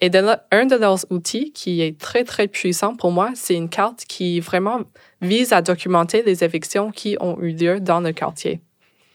Et 0.00 0.10
un 0.52 0.66
de 0.66 0.76
leurs 0.76 1.04
outils 1.10 1.52
qui 1.52 1.82
est 1.82 1.98
très, 1.98 2.22
très 2.22 2.46
puissant 2.46 2.94
pour 2.94 3.10
moi, 3.10 3.30
c'est 3.34 3.54
une 3.54 3.68
carte 3.68 4.04
qui 4.06 4.38
vraiment 4.38 4.80
vise 5.20 5.52
à 5.52 5.60
documenter 5.60 6.22
les 6.22 6.44
évictions 6.44 6.92
qui 6.92 7.16
ont 7.20 7.36
eu 7.40 7.50
lieu 7.50 7.80
dans 7.80 8.00
le 8.00 8.12
quartier. 8.12 8.60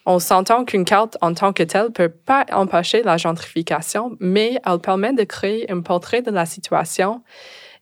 On 0.05 0.19
s'entend 0.19 0.65
qu'une 0.65 0.83
carte 0.83 1.17
en 1.21 1.33
tant 1.33 1.53
que 1.53 1.63
telle 1.63 1.91
peut 1.91 2.09
pas 2.09 2.45
empêcher 2.51 3.03
la 3.03 3.15
gentrification, 3.15 4.17
mais 4.19 4.59
elle 4.65 4.79
permet 4.79 5.13
de 5.13 5.23
créer 5.23 5.71
un 5.71 5.79
portrait 5.79 6.21
de 6.21 6.31
la 6.31 6.45
situation. 6.45 7.23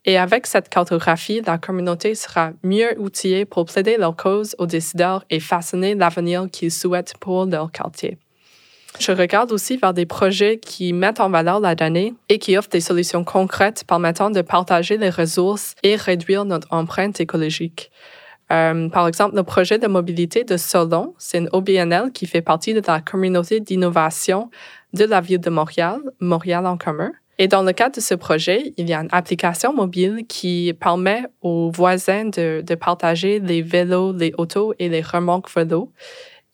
Et 0.06 0.20
avec 0.20 0.46
cette 0.46 0.70
cartographie, 0.70 1.42
la 1.42 1.58
communauté 1.58 2.14
sera 2.14 2.52
mieux 2.64 3.00
outillée 3.00 3.46
pour 3.46 3.66
plaider 3.66 3.98
leur 3.98 4.16
cause 4.16 4.56
aux 4.60 4.68
décideurs 4.68 5.26
et 5.32 5.40
façonner 5.40 5.96
l'avenir 5.96 6.48
qu'ils 6.52 6.72
souhaitent 6.72 7.16
pour 7.20 7.46
leur 7.46 7.72
quartier. 7.72 8.20
Je 9.00 9.12
regarde 9.12 9.52
aussi 9.52 9.78
vers 9.78 9.94
des 9.94 10.06
projets 10.06 10.60
qui 10.60 10.94
mettent 10.94 11.20
en 11.20 11.30
valeur 11.30 11.60
la 11.60 11.76
donnée 11.76 12.14
et 12.30 12.40
qui 12.40 12.58
offrent 12.58 12.70
des 12.70 12.82
solutions 12.82 13.24
concrètes 13.24 13.84
permettant 13.88 14.30
de 14.30 14.42
partager 14.42 14.98
les 14.98 15.10
ressources 15.10 15.76
et 15.82 15.96
réduire 15.96 16.46
notre 16.46 16.68
empreinte 16.72 17.20
écologique. 17.20 17.92
Euh, 18.52 18.90
par 18.90 19.08
exemple, 19.08 19.36
le 19.36 19.44
projet 19.44 19.80
de 19.80 19.88
mobilité 19.88 20.44
de 20.44 20.58
Solon, 20.58 21.16
c'est 21.18 21.38
une 21.38 21.50
OBNL 21.54 22.12
qui 22.12 22.26
fait 22.26 22.42
partie 22.42 22.74
de 22.74 22.82
la 22.86 23.00
communauté 23.00 23.62
d'innovation 23.62 24.50
de 24.94 25.06
la 25.06 25.22
ville 25.22 25.40
de 25.40 25.50
Montréal, 25.50 26.02
Montréal 26.20 26.68
en 26.68 26.78
commun. 26.78 27.12
Et 27.40 27.48
dans 27.48 27.64
le 27.64 27.72
cadre 27.72 27.96
de 27.96 28.02
ce 28.02 28.14
projet, 28.14 28.74
il 28.78 28.90
y 28.90 28.94
a 28.94 29.00
une 29.00 29.10
application 29.12 29.74
mobile 29.74 30.26
qui 30.28 30.74
permet 30.80 31.24
aux 31.42 31.72
voisins 31.72 32.26
de, 32.26 32.62
de 32.62 32.76
partager 32.76 33.40
les 33.40 33.62
vélos, 33.62 34.14
les 34.14 34.34
autos 34.38 34.74
et 34.78 34.90
les 34.90 35.02
remorques 35.02 35.50
vélos. 35.56 35.92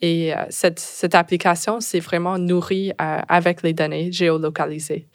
Et 0.01 0.34
euh, 0.34 0.46
cette, 0.50 0.80
cette 0.80 1.16
application 1.16 1.80
s'est 1.80 2.00
vraiment 2.00 2.38
nourrie 2.38 2.92
euh, 3.01 3.20
avec 3.27 3.63
les 3.63 3.74
données 3.74 4.12
géolocalisées. 4.12 5.08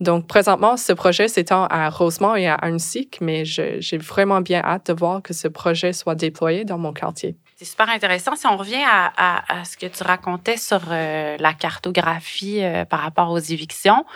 Donc, 0.00 0.26
présentement, 0.26 0.78
ce 0.78 0.94
projet 0.94 1.28
s'étend 1.28 1.66
à 1.66 1.90
Rosemont 1.90 2.34
et 2.34 2.48
à 2.48 2.54
Annecy, 2.54 3.10
mais 3.20 3.44
j'ai 3.44 3.98
vraiment 3.98 4.40
bien 4.40 4.62
hâte 4.64 4.90
de 4.90 4.94
voir 4.94 5.20
que 5.20 5.34
ce 5.34 5.46
projet 5.46 5.92
soit 5.92 6.14
déployé 6.14 6.64
dans 6.64 6.78
mon 6.78 6.94
quartier. 6.94 7.36
C'est 7.56 7.66
super 7.66 7.90
intéressant. 7.90 8.34
Si 8.34 8.46
on 8.46 8.56
revient 8.56 8.82
à, 8.82 9.60
à, 9.60 9.64
ce 9.66 9.76
que 9.76 9.84
tu 9.84 10.02
racontais 10.02 10.56
sur 10.56 10.80
euh, 10.90 11.36
la 11.38 11.52
cartographie 11.52 12.64
euh, 12.64 12.86
par 12.86 13.00
rapport 13.00 13.30
aux 13.30 13.38
évictions, 13.38 14.06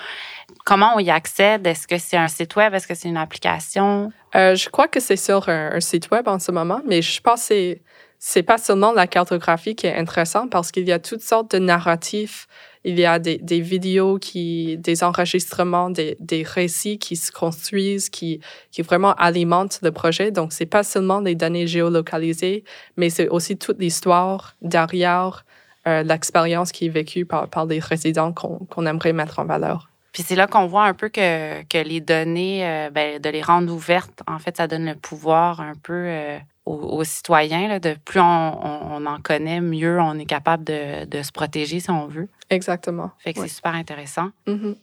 comment 0.64 0.94
on 0.96 1.00
y 1.00 1.10
accède? 1.10 1.66
Est-ce 1.66 1.86
que 1.86 1.98
c'est 1.98 2.16
un 2.16 2.28
site 2.28 2.56
web? 2.56 2.72
Est-ce 2.72 2.86
que 2.86 2.94
c'est 2.94 3.10
une 3.10 3.18
application? 3.18 4.10
Euh, 4.34 4.54
je 4.54 4.70
crois 4.70 4.88
que 4.88 4.98
c'est 4.98 5.16
sur 5.16 5.50
un, 5.50 5.72
un, 5.72 5.80
site 5.80 6.10
web 6.10 6.26
en 6.26 6.38
ce 6.38 6.50
moment, 6.50 6.80
mais 6.86 7.02
je 7.02 7.20
pense 7.20 7.48
que 7.48 7.76
c'est 8.18 8.42
pas 8.42 8.58
seulement 8.58 8.92
la 8.92 9.06
cartographie 9.06 9.74
qui 9.74 9.86
est 9.86 9.94
intéressante 9.94 10.50
parce 10.50 10.72
qu'il 10.72 10.86
y 10.86 10.92
a 10.92 10.98
toutes 10.98 11.20
sortes 11.20 11.50
de 11.52 11.58
narratifs. 11.58 12.46
Il 12.84 12.98
y 12.98 13.04
a 13.04 13.18
des, 13.18 13.38
des 13.38 13.60
vidéos 13.60 14.18
qui, 14.18 14.76
des 14.78 15.04
enregistrements, 15.04 15.90
des, 15.90 16.16
des, 16.20 16.42
récits 16.42 16.98
qui 16.98 17.16
se 17.16 17.32
construisent, 17.32 18.10
qui, 18.10 18.40
qui 18.70 18.82
vraiment 18.82 19.14
alimentent 19.14 19.80
le 19.82 19.90
projet. 19.90 20.30
Donc, 20.30 20.52
c'est 20.52 20.66
pas 20.66 20.82
seulement 20.82 21.20
les 21.20 21.34
données 21.34 21.66
géolocalisées, 21.66 22.64
mais 22.96 23.10
c'est 23.10 23.28
aussi 23.28 23.56
toute 23.56 23.78
l'histoire 23.78 24.54
derrière 24.60 25.44
euh, 25.86 26.02
l'expérience 26.02 26.72
qui 26.72 26.86
est 26.86 26.90
vécue 26.90 27.26
par, 27.26 27.48
par 27.48 27.66
les 27.66 27.78
résidents 27.78 28.32
qu'on 28.32 28.86
aimerait 28.86 29.12
mettre 29.12 29.38
en 29.38 29.44
valeur. 29.44 29.90
Puis 30.14 30.22
c'est 30.22 30.36
là 30.36 30.46
qu'on 30.46 30.66
voit 30.66 30.84
un 30.84 30.94
peu 30.94 31.08
que, 31.08 31.64
que 31.64 31.78
les 31.78 32.00
données, 32.00 32.64
euh, 32.64 32.88
ben, 32.88 33.20
de 33.20 33.28
les 33.30 33.42
rendre 33.42 33.74
ouvertes, 33.74 34.22
en 34.28 34.38
fait, 34.38 34.56
ça 34.56 34.68
donne 34.68 34.86
le 34.86 34.94
pouvoir 34.94 35.60
un 35.60 35.74
peu 35.74 35.92
euh, 35.92 36.38
aux, 36.66 37.02
citoyens. 37.02 37.66
Là, 37.66 37.80
de 37.80 37.96
plus 38.04 38.20
on, 38.20 39.06
en 39.06 39.20
connaît, 39.20 39.60
mieux 39.60 39.98
on 40.00 40.16
est 40.16 40.24
capable 40.24 40.62
de, 40.62 41.04
de, 41.06 41.20
se 41.22 41.32
protéger 41.32 41.80
si 41.80 41.90
on 41.90 42.06
veut. 42.06 42.28
Exactement. 42.48 43.10
Fait 43.18 43.34
que 43.34 43.40
c'est 43.40 43.48
super 43.48 43.74
intéressant. 43.74 44.30
Mm-hmm. 44.46 44.76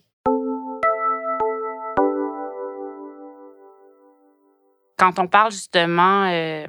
Quand 4.98 5.18
on 5.18 5.26
parle 5.28 5.50
justement 5.50 6.26
euh, 6.30 6.66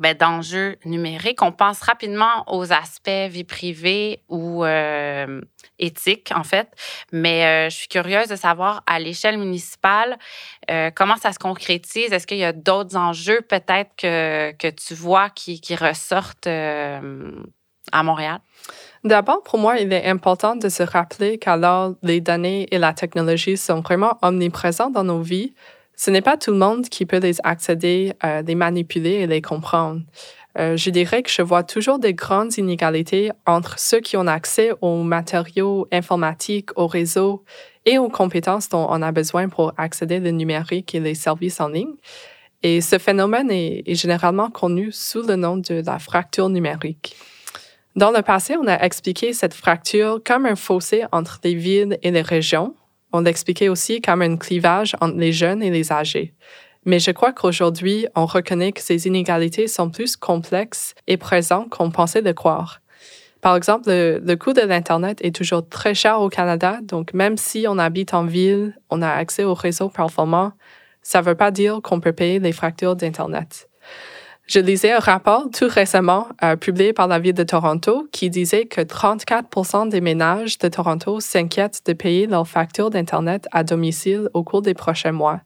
ben, 0.00 0.16
d'enjeux 0.16 0.76
numériques, 0.84 1.42
on 1.42 1.52
pense 1.52 1.80
rapidement 1.82 2.44
aux 2.46 2.72
aspects 2.72 3.10
vie 3.28 3.44
privée 3.44 4.22
ou 4.28 4.64
euh, 4.64 5.40
éthique, 5.78 6.32
en 6.34 6.44
fait. 6.44 6.68
Mais 7.12 7.44
euh, 7.44 7.70
je 7.70 7.76
suis 7.76 7.88
curieuse 7.88 8.28
de 8.28 8.36
savoir, 8.36 8.82
à 8.86 8.98
l'échelle 8.98 9.36
municipale, 9.36 10.18
euh, 10.70 10.90
comment 10.94 11.16
ça 11.16 11.32
se 11.32 11.38
concrétise? 11.38 12.12
Est-ce 12.12 12.26
qu'il 12.26 12.38
y 12.38 12.44
a 12.44 12.52
d'autres 12.52 12.96
enjeux 12.96 13.42
peut-être 13.42 13.90
que, 13.96 14.52
que 14.52 14.68
tu 14.68 14.94
vois 14.94 15.28
qui, 15.28 15.60
qui 15.60 15.76
ressortent 15.76 16.46
à 16.46 17.00
Montréal? 18.02 18.40
D'abord, 19.04 19.42
pour 19.42 19.58
moi, 19.58 19.78
il 19.78 19.92
est 19.92 20.06
important 20.06 20.56
de 20.56 20.68
se 20.68 20.82
rappeler 20.84 21.38
qu'alors 21.38 21.94
les 22.02 22.20
données 22.20 22.68
et 22.70 22.78
la 22.78 22.94
technologie 22.94 23.56
sont 23.56 23.80
vraiment 23.80 24.16
omniprésents 24.22 24.90
dans 24.90 25.04
nos 25.04 25.20
vies, 25.20 25.54
ce 26.04 26.10
n'est 26.10 26.20
pas 26.20 26.36
tout 26.36 26.50
le 26.50 26.56
monde 26.56 26.88
qui 26.88 27.06
peut 27.06 27.20
les 27.20 27.36
accéder, 27.44 28.12
euh, 28.24 28.42
les 28.42 28.56
manipuler 28.56 29.20
et 29.20 29.28
les 29.28 29.40
comprendre. 29.40 30.00
Euh, 30.58 30.76
je 30.76 30.90
dirais 30.90 31.22
que 31.22 31.30
je 31.30 31.42
vois 31.42 31.62
toujours 31.62 32.00
des 32.00 32.12
grandes 32.12 32.58
inégalités 32.58 33.30
entre 33.46 33.78
ceux 33.78 34.00
qui 34.00 34.16
ont 34.16 34.26
accès 34.26 34.72
aux 34.80 35.04
matériaux 35.04 35.86
informatiques, 35.92 36.70
aux 36.76 36.88
réseaux 36.88 37.44
et 37.86 37.98
aux 37.98 38.08
compétences 38.08 38.68
dont 38.68 38.84
on 38.90 39.00
a 39.00 39.12
besoin 39.12 39.48
pour 39.48 39.74
accéder 39.76 40.18
au 40.18 40.32
numérique 40.32 40.92
et 40.96 40.98
les 40.98 41.14
services 41.14 41.60
en 41.60 41.68
ligne. 41.68 41.94
Et 42.64 42.80
ce 42.80 42.98
phénomène 42.98 43.52
est, 43.52 43.84
est 43.86 43.94
généralement 43.94 44.50
connu 44.50 44.90
sous 44.90 45.22
le 45.22 45.36
nom 45.36 45.56
de 45.56 45.84
la 45.86 46.00
fracture 46.00 46.48
numérique. 46.48 47.14
Dans 47.94 48.10
le 48.10 48.22
passé, 48.22 48.56
on 48.60 48.66
a 48.66 48.82
expliqué 48.82 49.32
cette 49.34 49.54
fracture 49.54 50.20
comme 50.26 50.46
un 50.46 50.56
fossé 50.56 51.04
entre 51.12 51.38
les 51.44 51.54
villes 51.54 51.96
et 52.02 52.10
les 52.10 52.22
régions, 52.22 52.74
on 53.12 53.20
l'expliquait 53.20 53.68
aussi 53.68 54.00
comme 54.00 54.22
un 54.22 54.36
clivage 54.36 54.96
entre 55.00 55.16
les 55.16 55.32
jeunes 55.32 55.62
et 55.62 55.70
les 55.70 55.92
âgés. 55.92 56.34
Mais 56.84 56.98
je 56.98 57.10
crois 57.10 57.32
qu'aujourd'hui, 57.32 58.06
on 58.16 58.26
reconnaît 58.26 58.72
que 58.72 58.80
ces 58.80 59.06
inégalités 59.06 59.68
sont 59.68 59.90
plus 59.90 60.16
complexes 60.16 60.94
et 61.06 61.16
présentes 61.16 61.70
qu'on 61.70 61.90
pensait 61.90 62.22
le 62.22 62.32
croire. 62.32 62.80
Par 63.40 63.56
exemple, 63.56 63.88
le, 63.88 64.34
coût 64.36 64.52
de 64.52 64.60
l'Internet 64.60 65.18
est 65.22 65.34
toujours 65.34 65.68
très 65.68 65.94
cher 65.94 66.20
au 66.20 66.28
Canada, 66.28 66.78
donc 66.82 67.12
même 67.12 67.36
si 67.36 67.66
on 67.68 67.76
habite 67.78 68.14
en 68.14 68.24
ville, 68.24 68.76
on 68.88 69.02
a 69.02 69.08
accès 69.08 69.42
au 69.42 69.54
réseau 69.54 69.88
performant, 69.88 70.52
ça 71.02 71.20
ne 71.20 71.26
veut 71.26 71.34
pas 71.34 71.50
dire 71.50 71.80
qu'on 71.82 71.98
peut 71.98 72.12
payer 72.12 72.38
les 72.38 72.52
factures 72.52 72.94
d'Internet. 72.94 73.68
Je 74.46 74.58
lisais 74.58 74.90
un 74.92 74.98
rapport 74.98 75.48
tout 75.56 75.68
récemment 75.68 76.26
euh, 76.42 76.56
publié 76.56 76.92
par 76.92 77.06
la 77.06 77.18
ville 77.20 77.32
de 77.32 77.44
Toronto 77.44 78.08
qui 78.10 78.28
disait 78.28 78.66
que 78.66 78.80
34% 78.80 79.88
des 79.88 80.00
ménages 80.00 80.58
de 80.58 80.68
Toronto 80.68 81.20
s'inquiètent 81.20 81.82
de 81.86 81.92
payer 81.92 82.26
leurs 82.26 82.48
factures 82.48 82.90
d'Internet 82.90 83.46
à 83.52 83.62
domicile 83.62 84.28
au 84.34 84.42
cours 84.42 84.62
des 84.62 84.74
prochains 84.74 85.12
mois. 85.12 85.40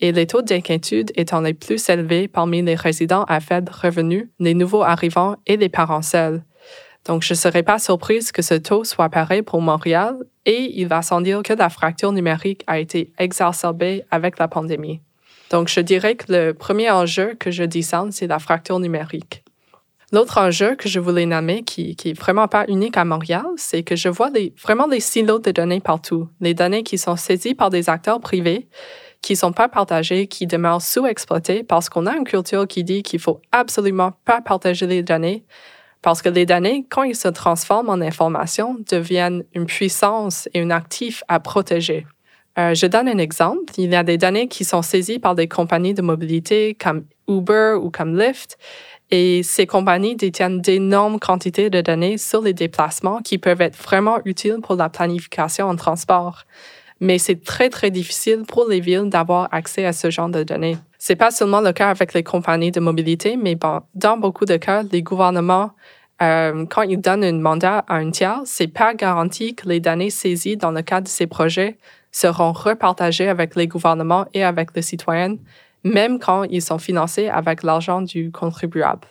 Et 0.00 0.12
les 0.12 0.26
taux 0.26 0.42
d'inquiétude 0.42 1.10
étant 1.14 1.40
les 1.40 1.54
plus 1.54 1.88
élevés 1.88 2.28
parmi 2.28 2.60
les 2.60 2.74
résidents 2.74 3.24
à 3.24 3.40
faible 3.40 3.72
revenu, 3.72 4.30
les 4.38 4.52
nouveaux 4.52 4.82
arrivants 4.82 5.36
et 5.46 5.56
les 5.56 5.70
parents 5.70 6.02
seuls. 6.02 6.44
Donc, 7.06 7.22
je 7.22 7.32
ne 7.32 7.38
serais 7.38 7.62
pas 7.62 7.78
surprise 7.78 8.32
que 8.32 8.42
ce 8.42 8.54
taux 8.54 8.84
soit 8.84 9.08
pareil 9.08 9.42
pour 9.42 9.62
Montréal 9.62 10.16
et 10.44 10.78
il 10.78 10.88
va 10.88 11.00
sans 11.02 11.22
dire 11.22 11.42
que 11.42 11.54
la 11.54 11.70
fracture 11.70 12.12
numérique 12.12 12.64
a 12.66 12.78
été 12.78 13.12
exacerbée 13.18 14.04
avec 14.10 14.38
la 14.38 14.48
pandémie. 14.48 15.00
Donc, 15.50 15.68
je 15.68 15.80
dirais 15.80 16.16
que 16.16 16.32
le 16.32 16.52
premier 16.52 16.90
enjeu 16.90 17.34
que 17.38 17.50
je 17.50 17.62
discerne, 17.62 18.12
c'est 18.12 18.26
la 18.26 18.38
fracture 18.38 18.80
numérique. 18.80 19.44
L'autre 20.12 20.38
enjeu 20.38 20.76
que 20.76 20.88
je 20.88 21.00
voulais 21.00 21.26
nommer, 21.26 21.62
qui, 21.62 21.96
qui 21.96 22.10
est 22.10 22.18
vraiment 22.18 22.46
pas 22.46 22.64
unique 22.68 22.96
à 22.96 23.04
Montréal, 23.04 23.46
c'est 23.56 23.82
que 23.82 23.96
je 23.96 24.08
vois 24.08 24.30
vraiment 24.62 24.86
des 24.86 25.00
silos 25.00 25.40
de 25.40 25.50
données 25.50 25.80
partout. 25.80 26.28
Les 26.40 26.54
données 26.54 26.84
qui 26.84 26.96
sont 26.96 27.16
saisies 27.16 27.54
par 27.54 27.70
des 27.70 27.90
acteurs 27.90 28.20
privés, 28.20 28.68
qui 29.20 29.34
sont 29.34 29.52
pas 29.52 29.68
partagées, 29.68 30.28
qui 30.28 30.46
demeurent 30.46 30.82
sous-exploitées 30.82 31.64
parce 31.64 31.88
qu'on 31.88 32.06
a 32.06 32.16
une 32.16 32.24
culture 32.24 32.68
qui 32.68 32.84
dit 32.84 33.02
qu'il 33.02 33.18
faut 33.18 33.40
absolument 33.50 34.12
pas 34.24 34.40
partager 34.40 34.86
les 34.86 35.02
données 35.02 35.44
parce 36.02 36.22
que 36.22 36.28
les 36.28 36.46
données, 36.46 36.86
quand 36.88 37.02
ils 37.02 37.16
se 37.16 37.26
transforment 37.26 37.88
en 37.88 38.00
information, 38.00 38.76
deviennent 38.88 39.42
une 39.54 39.66
puissance 39.66 40.48
et 40.54 40.60
un 40.60 40.70
actif 40.70 41.24
à 41.26 41.40
protéger. 41.40 42.06
Euh, 42.58 42.74
je 42.74 42.86
donne 42.86 43.08
un 43.08 43.18
exemple. 43.18 43.72
Il 43.76 43.90
y 43.90 43.96
a 43.96 44.02
des 44.02 44.18
données 44.18 44.48
qui 44.48 44.64
sont 44.64 44.82
saisies 44.82 45.18
par 45.18 45.34
des 45.34 45.48
compagnies 45.48 45.94
de 45.94 46.02
mobilité 46.02 46.74
comme 46.74 47.04
Uber 47.28 47.76
ou 47.80 47.90
comme 47.90 48.18
Lyft. 48.18 48.56
Et 49.10 49.42
ces 49.42 49.66
compagnies 49.66 50.16
détiennent 50.16 50.60
d'énormes 50.60 51.20
quantités 51.20 51.70
de 51.70 51.80
données 51.80 52.18
sur 52.18 52.42
les 52.42 52.54
déplacements 52.54 53.20
qui 53.20 53.38
peuvent 53.38 53.60
être 53.60 53.76
vraiment 53.76 54.18
utiles 54.24 54.58
pour 54.62 54.74
la 54.74 54.88
planification 54.88 55.68
en 55.68 55.76
transport. 55.76 56.44
Mais 56.98 57.18
c'est 57.18 57.44
très, 57.44 57.68
très 57.68 57.90
difficile 57.90 58.44
pour 58.48 58.66
les 58.68 58.80
villes 58.80 59.10
d'avoir 59.10 59.48
accès 59.52 59.84
à 59.84 59.92
ce 59.92 60.10
genre 60.10 60.30
de 60.30 60.42
données. 60.42 60.78
C'est 60.98 61.14
pas 61.14 61.30
seulement 61.30 61.60
le 61.60 61.72
cas 61.72 61.90
avec 61.90 62.14
les 62.14 62.22
compagnies 62.22 62.72
de 62.72 62.80
mobilité, 62.80 63.36
mais 63.36 63.56
dans 63.94 64.16
beaucoup 64.16 64.46
de 64.46 64.56
cas, 64.56 64.82
les 64.90 65.02
gouvernements 65.02 65.72
euh, 66.22 66.64
quand 66.66 66.82
ils 66.82 66.98
donnent 66.98 67.24
un 67.24 67.38
mandat 67.38 67.84
à 67.88 67.96
un 67.96 68.10
tiers, 68.10 68.40
c'est 68.46 68.68
pas 68.68 68.94
garanti 68.94 69.54
que 69.54 69.68
les 69.68 69.80
données 69.80 70.10
saisies 70.10 70.56
dans 70.56 70.70
le 70.70 70.80
cadre 70.80 71.04
de 71.04 71.10
ces 71.10 71.26
projets 71.26 71.76
seront 72.16 72.52
repartagés 72.52 73.28
avec 73.28 73.56
les 73.56 73.66
gouvernements 73.66 74.24
et 74.32 74.42
avec 74.42 74.74
les 74.74 74.80
citoyens, 74.80 75.36
même 75.84 76.18
quand 76.18 76.44
ils 76.44 76.62
sont 76.62 76.78
financés 76.78 77.28
avec 77.28 77.62
l'argent 77.62 78.00
du 78.00 78.32
contribuable. 78.32 79.06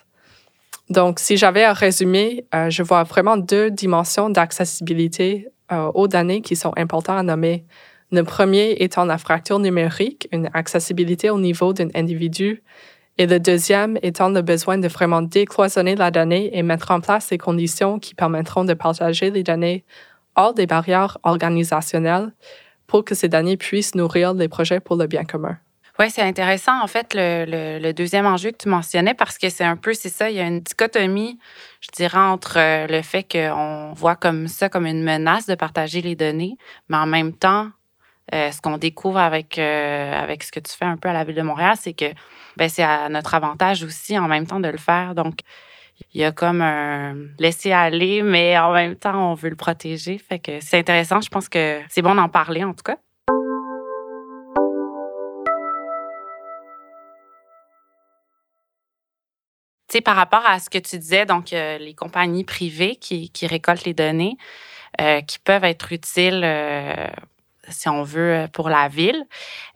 Donc, 0.90 1.20
si 1.20 1.38
j'avais 1.38 1.64
à 1.64 1.74
résumer, 1.74 2.46
euh, 2.56 2.72
je 2.72 2.82
vois 2.82 3.04
vraiment 3.04 3.38
deux 3.38 3.70
dimensions 3.70 4.30
d'accessibilité 4.32 5.48
euh, 5.72 5.92
aux 5.94 6.08
données 6.08 6.42
qui 6.42 6.56
sont 6.56 6.74
importantes 6.78 7.20
à 7.20 7.24
nommer. 7.24 7.66
Le 8.12 8.24
premier 8.24 8.72
étant 8.80 9.06
la 9.06 9.20
fracture 9.20 9.60
numérique, 9.60 10.28
une 10.32 10.50
accessibilité 10.54 11.30
au 11.30 11.40
niveau 11.40 11.74
d'un 11.74 11.90
individu, 11.94 12.64
et 13.18 13.28
le 13.28 13.40
deuxième 13.40 13.98
étant 14.02 14.30
le 14.30 14.42
besoin 14.42 14.78
de 14.80 14.88
vraiment 14.88 15.22
décloisonner 15.22 15.96
la 15.96 16.10
donnée 16.10 16.58
et 16.58 16.64
mettre 16.64 16.90
en 16.92 17.02
place 17.02 17.30
les 17.30 17.38
conditions 17.38 18.00
qui 18.00 18.16
permettront 18.16 18.66
de 18.66 18.74
partager 18.74 19.30
les 19.30 19.44
données 19.44 19.86
hors 20.36 20.54
des 20.54 20.68
barrières 20.68 21.18
organisationnelles 21.24 22.32
pour 22.88 23.04
que 23.06 23.16
ces 23.16 23.30
données 23.30 23.58
puissent 23.58 23.96
nourrir 23.96 24.34
les 24.34 24.48
projets 24.48 24.80
pour 24.80 24.96
le 24.96 25.08
bien 25.08 25.24
commun. 25.24 25.58
Oui, 25.98 26.10
c'est 26.10 26.22
intéressant, 26.22 26.82
en 26.82 26.88
fait, 26.88 27.14
le, 27.14 27.80
le, 27.80 27.94
deuxième 27.94 28.26
enjeu 28.26 28.52
que 28.52 28.58
tu 28.58 28.68
mentionnais, 28.68 29.14
parce 29.14 29.38
que 29.38 29.50
c'est 29.50 29.64
un 29.64 29.78
peu, 29.78 29.94
c'est 29.94 30.10
ça, 30.10 30.30
il 30.30 30.36
y 30.36 30.42
a 30.42 30.46
une 30.46 30.60
dichotomie, 30.60 31.40
je 31.80 31.88
dirais, 31.96 32.18
entre 32.18 32.58
euh, 32.58 32.86
le 32.88 33.02
fait 33.02 33.24
qu'on 33.24 33.94
voit 33.96 34.18
comme 34.18 34.50
ça 34.50 34.68
comme 34.68 34.86
une 34.86 35.04
menace 35.04 35.46
de 35.46 35.56
partager 35.56 36.02
les 36.02 36.16
données, 36.16 36.58
mais 36.90 36.98
en 36.98 37.08
même 37.08 37.34
temps, 37.34 37.70
Euh, 38.34 38.52
ce 38.52 38.60
qu'on 38.60 38.80
découvre 38.80 39.20
avec, 39.20 39.60
euh, 39.60 40.24
avec 40.24 40.42
ce 40.42 40.52
que 40.52 40.60
tu 40.60 40.74
fais 40.76 40.86
un 40.86 40.98
peu 40.98 41.10
à 41.10 41.14
la 41.14 41.24
Ville 41.24 41.36
de 41.36 41.44
Montréal, 41.44 41.76
c'est 41.80 41.94
que 41.94 42.12
ben, 42.58 42.68
c'est 42.70 42.82
à 42.82 43.08
notre 43.08 43.36
avantage 43.36 43.84
aussi 43.84 44.18
en 44.18 44.28
même 44.28 44.48
temps 44.48 44.60
de 44.60 44.68
le 44.68 44.80
faire. 44.80 45.14
Donc, 45.14 45.42
il 46.14 46.22
y 46.22 46.24
a 46.24 46.32
comme 46.32 46.62
un 46.62 47.16
laisser 47.40 47.72
aller, 47.72 48.22
mais 48.22 48.58
en 48.58 48.74
même 48.74 48.96
temps, 48.96 49.32
on 49.32 49.34
veut 49.34 49.50
le 49.50 49.56
protéger. 49.56 50.18
Fait 50.18 50.40
que 50.40 50.60
c'est 50.62 50.80
intéressant. 50.80 51.22
Je 51.22 51.30
pense 51.30 51.50
que 51.50 51.82
c'est 51.90 52.02
bon 52.02 52.16
d'en 52.16 52.30
parler, 52.30 52.64
en 52.64 52.74
tout 52.74 52.84
cas. 52.84 52.98
Tu 59.88 59.98
sais, 59.98 60.02
par 60.02 60.16
rapport 60.16 60.46
à 60.46 60.60
ce 60.60 60.70
que 60.70 60.80
tu 60.80 60.98
disais, 60.98 61.26
donc 61.26 61.54
euh, 61.54 61.78
les 61.78 61.94
compagnies 61.94 62.44
privées 62.44 62.96
qui, 62.96 63.32
récoltent 63.44 63.86
les 63.86 63.94
données, 63.94 64.36
euh, 65.00 65.22
qui 65.22 65.38
peuvent 65.40 65.64
être 65.64 65.94
utiles 65.94 66.42
euh, 66.44 67.08
si 67.70 67.90
on 67.90 68.04
veut, 68.04 68.34
euh, 68.34 68.48
pour 68.48 68.70
la 68.70 68.88
ville. 68.88 69.26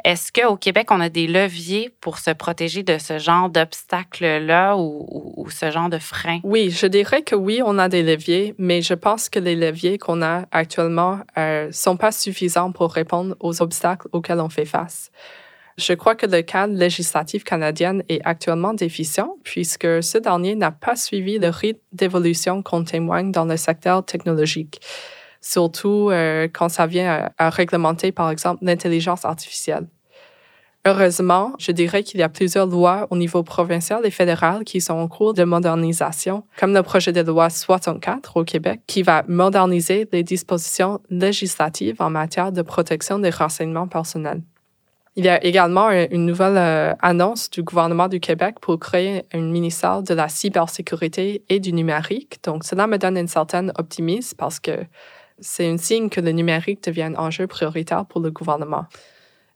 Est-ce 0.04 0.32
qu'au 0.32 0.56
Québec, 0.56 0.88
on 0.92 1.00
a 1.00 1.10
des 1.10 1.28
leviers 1.28 1.92
pour 2.02 2.18
se 2.20 2.32
protéger 2.32 2.84
de 2.84 2.98
ce 2.98 3.20
genre 3.20 3.50
d'obstacles-là 3.50 4.76
ou, 4.78 5.48
ce 5.50 5.72
genre 5.72 5.90
de 5.90 6.00
freins? 6.00 6.40
Oui, 6.44 6.70
je 6.70 6.86
dirais 6.86 7.24
que 7.24 7.36
oui, 7.36 7.62
on 7.66 7.78
a 7.78 7.90
des 7.90 8.04
leviers, 8.04 8.56
mais 8.58 8.82
je 8.82 8.94
pense 8.94 9.30
que 9.30 9.40
les 9.40 9.56
leviers 9.56 9.98
qu'on 9.98 10.22
a 10.22 10.46
actuellement 10.52 11.20
ne 11.36 11.42
euh, 11.42 11.72
sont 11.72 11.98
pas 11.98 12.12
suffisants 12.12 12.72
pour 12.72 12.94
répondre 12.94 13.36
aux 13.40 13.62
obstacles 13.62 14.08
auxquels 14.12 14.40
on 14.40 14.50
fait 14.50 14.66
face. 14.66 15.12
Je 15.80 15.94
crois 15.94 16.16
que 16.16 16.26
le 16.26 16.42
cadre 16.42 16.74
législatif 16.74 17.46
canadien 17.46 18.00
est 18.10 18.20
actuellement 18.26 18.74
déficient 18.74 19.38
puisque 19.44 20.04
ce 20.04 20.18
dernier 20.18 20.56
n'a 20.56 20.72
pas 20.72 20.98
suivi 20.98 21.40
le 21.40 21.48
rythme 21.48 21.80
d'évolution 21.94 22.62
qu'on 22.62 22.84
témoigne 22.84 23.32
dans 23.32 23.46
le 23.46 23.56
secteur 23.56 24.04
technologique 24.04 24.82
surtout 25.42 26.10
euh, 26.12 26.48
quand 26.52 26.70
ça 26.70 26.86
vient 26.86 27.30
à, 27.38 27.50
réglementer, 27.50 28.12
par 28.12 28.30
exemple, 28.30 28.64
l'intelligence 28.64 29.26
artificielle. 29.26 29.88
Heureusement, 30.86 31.54
je 31.60 31.74
dirais 31.74 32.04
qu'il 32.04 32.22
y 32.22 32.24
a 32.24 32.30
plusieurs 32.30 32.66
lois 32.66 33.06
au 33.10 33.18
niveau 33.18 33.44
provincial 33.44 34.06
et 34.06 34.12
fédéral 34.12 34.64
qui 34.64 34.80
sont 34.80 34.94
en 34.94 35.10
cours 35.10 35.34
de 35.34 35.44
modernisation, 35.44 36.46
comme 36.58 36.74
le 36.74 36.84
projet 36.84 37.12
de 37.12 37.22
loi 37.22 37.50
64 37.50 38.38
au 38.38 38.46
Québec, 38.46 38.80
qui 38.88 39.04
va 39.04 39.24
moderniser 39.28 40.08
les 40.14 40.24
dispositions 40.24 41.02
législatives 41.10 41.98
en 42.00 42.10
matière 42.10 42.54
de 42.54 42.62
protection 42.62 43.20
des 43.20 43.30
renseignements 43.30 43.88
personnels. 43.88 44.42
Il 45.16 45.26
y 45.26 45.30
a 45.30 45.44
également 45.44 45.90
une 45.90 46.26
nouvelle 46.26 46.58
euh, 46.58 46.94
annonce 47.02 47.50
du 47.50 47.62
gouvernement 47.62 48.08
du 48.08 48.22
Québec 48.22 48.56
pour 48.62 48.80
créer 48.80 49.26
un 49.34 49.42
ministère 49.42 50.02
de 50.02 50.14
la 50.14 50.30
cybersécurité 50.30 51.44
et 51.50 51.60
du 51.60 51.74
numérique. 51.74 52.40
Donc, 52.46 52.64
cela 52.64 52.88
me 52.88 52.98
donne 52.98 53.18
un 53.18 53.28
certain 53.28 53.68
optimisme 53.78 54.38
parce 54.38 54.62
que 54.62 54.86
c'est 55.42 55.68
un 55.68 55.78
signe 55.78 56.10
que 56.10 56.22
le 56.22 56.32
numérique 56.32 56.84
devient 56.84 57.04
un 57.04 57.16
enjeu 57.16 57.48
prioritaire 57.48 58.06
pour 58.06 58.22
le 58.22 58.32
gouvernement. 58.32 58.86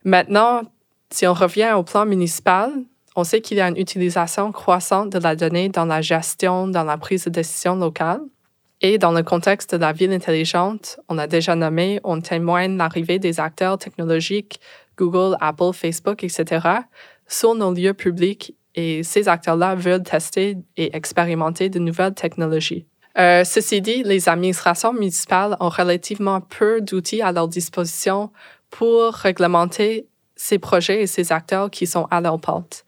Maintenant, 0.04 0.62
si 1.10 1.26
on 1.26 1.34
revient 1.34 1.72
au 1.76 1.82
plan 1.82 2.06
municipal, 2.06 2.72
on 3.16 3.24
sait 3.24 3.40
qu'il 3.40 3.58
y 3.58 3.60
a 3.60 3.68
une 3.68 3.76
utilisation 3.76 4.50
croissante 4.52 5.10
de 5.10 5.18
la 5.18 5.36
donnée 5.36 5.68
dans 5.68 5.86
la 5.86 6.02
gestion, 6.02 6.66
dans 6.66 6.84
la 6.84 6.98
prise 6.98 7.24
de 7.24 7.30
décision 7.30 7.76
locale. 7.76 8.20
Et 8.80 8.98
dans 8.98 9.12
le 9.12 9.22
contexte 9.22 9.74
de 9.74 9.80
la 9.80 9.92
ville 9.92 10.12
intelligente, 10.12 10.98
on 11.08 11.16
a 11.16 11.26
déjà 11.26 11.54
nommé, 11.54 12.00
on 12.04 12.20
témoigne 12.20 12.76
l'arrivée 12.76 13.18
des 13.18 13.40
acteurs 13.40 13.78
technologiques, 13.78 14.60
Google, 14.96 15.36
Apple, 15.40 15.72
Facebook, 15.72 16.24
etc., 16.24 16.66
sur 17.26 17.54
nos 17.54 17.72
lieux 17.72 17.94
publics 17.94 18.54
et 18.74 19.02
ces 19.02 19.28
acteurs-là 19.28 19.74
veulent 19.74 20.02
tester 20.02 20.58
et 20.76 20.94
expérimenter 20.96 21.68
de 21.68 21.78
nouvelles 21.78 22.14
technologies. 22.14 22.86
Euh, 23.16 23.44
ceci 23.44 23.80
dit, 23.80 24.02
les 24.02 24.28
administrations 24.28 24.92
municipales 24.92 25.56
ont 25.60 25.68
relativement 25.68 26.40
peu 26.40 26.80
d'outils 26.80 27.22
à 27.22 27.32
leur 27.32 27.48
disposition 27.48 28.30
pour 28.70 29.12
réglementer 29.12 30.08
ces 30.34 30.58
projets 30.58 31.02
et 31.02 31.06
ces 31.06 31.30
acteurs 31.30 31.70
qui 31.70 31.86
sont 31.86 32.06
à 32.10 32.20
leur 32.20 32.40
porte. 32.40 32.84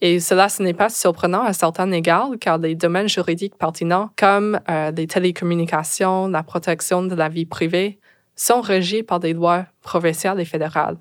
Et 0.00 0.20
cela, 0.20 0.48
ce 0.48 0.62
n'est 0.62 0.74
pas 0.74 0.90
surprenant 0.90 1.42
à 1.42 1.52
certains 1.52 1.90
égards, 1.90 2.30
car 2.40 2.58
les 2.58 2.74
domaines 2.74 3.08
juridiques 3.08 3.56
pertinents, 3.56 4.10
comme 4.16 4.60
euh, 4.68 4.92
les 4.92 5.06
télécommunications, 5.06 6.28
la 6.28 6.42
protection 6.42 7.02
de 7.02 7.14
la 7.14 7.28
vie 7.28 7.46
privée, 7.46 7.98
sont 8.36 8.60
régis 8.60 9.02
par 9.02 9.18
des 9.18 9.32
lois 9.32 9.66
provinciales 9.82 10.40
et 10.40 10.44
fédérales. 10.44 10.98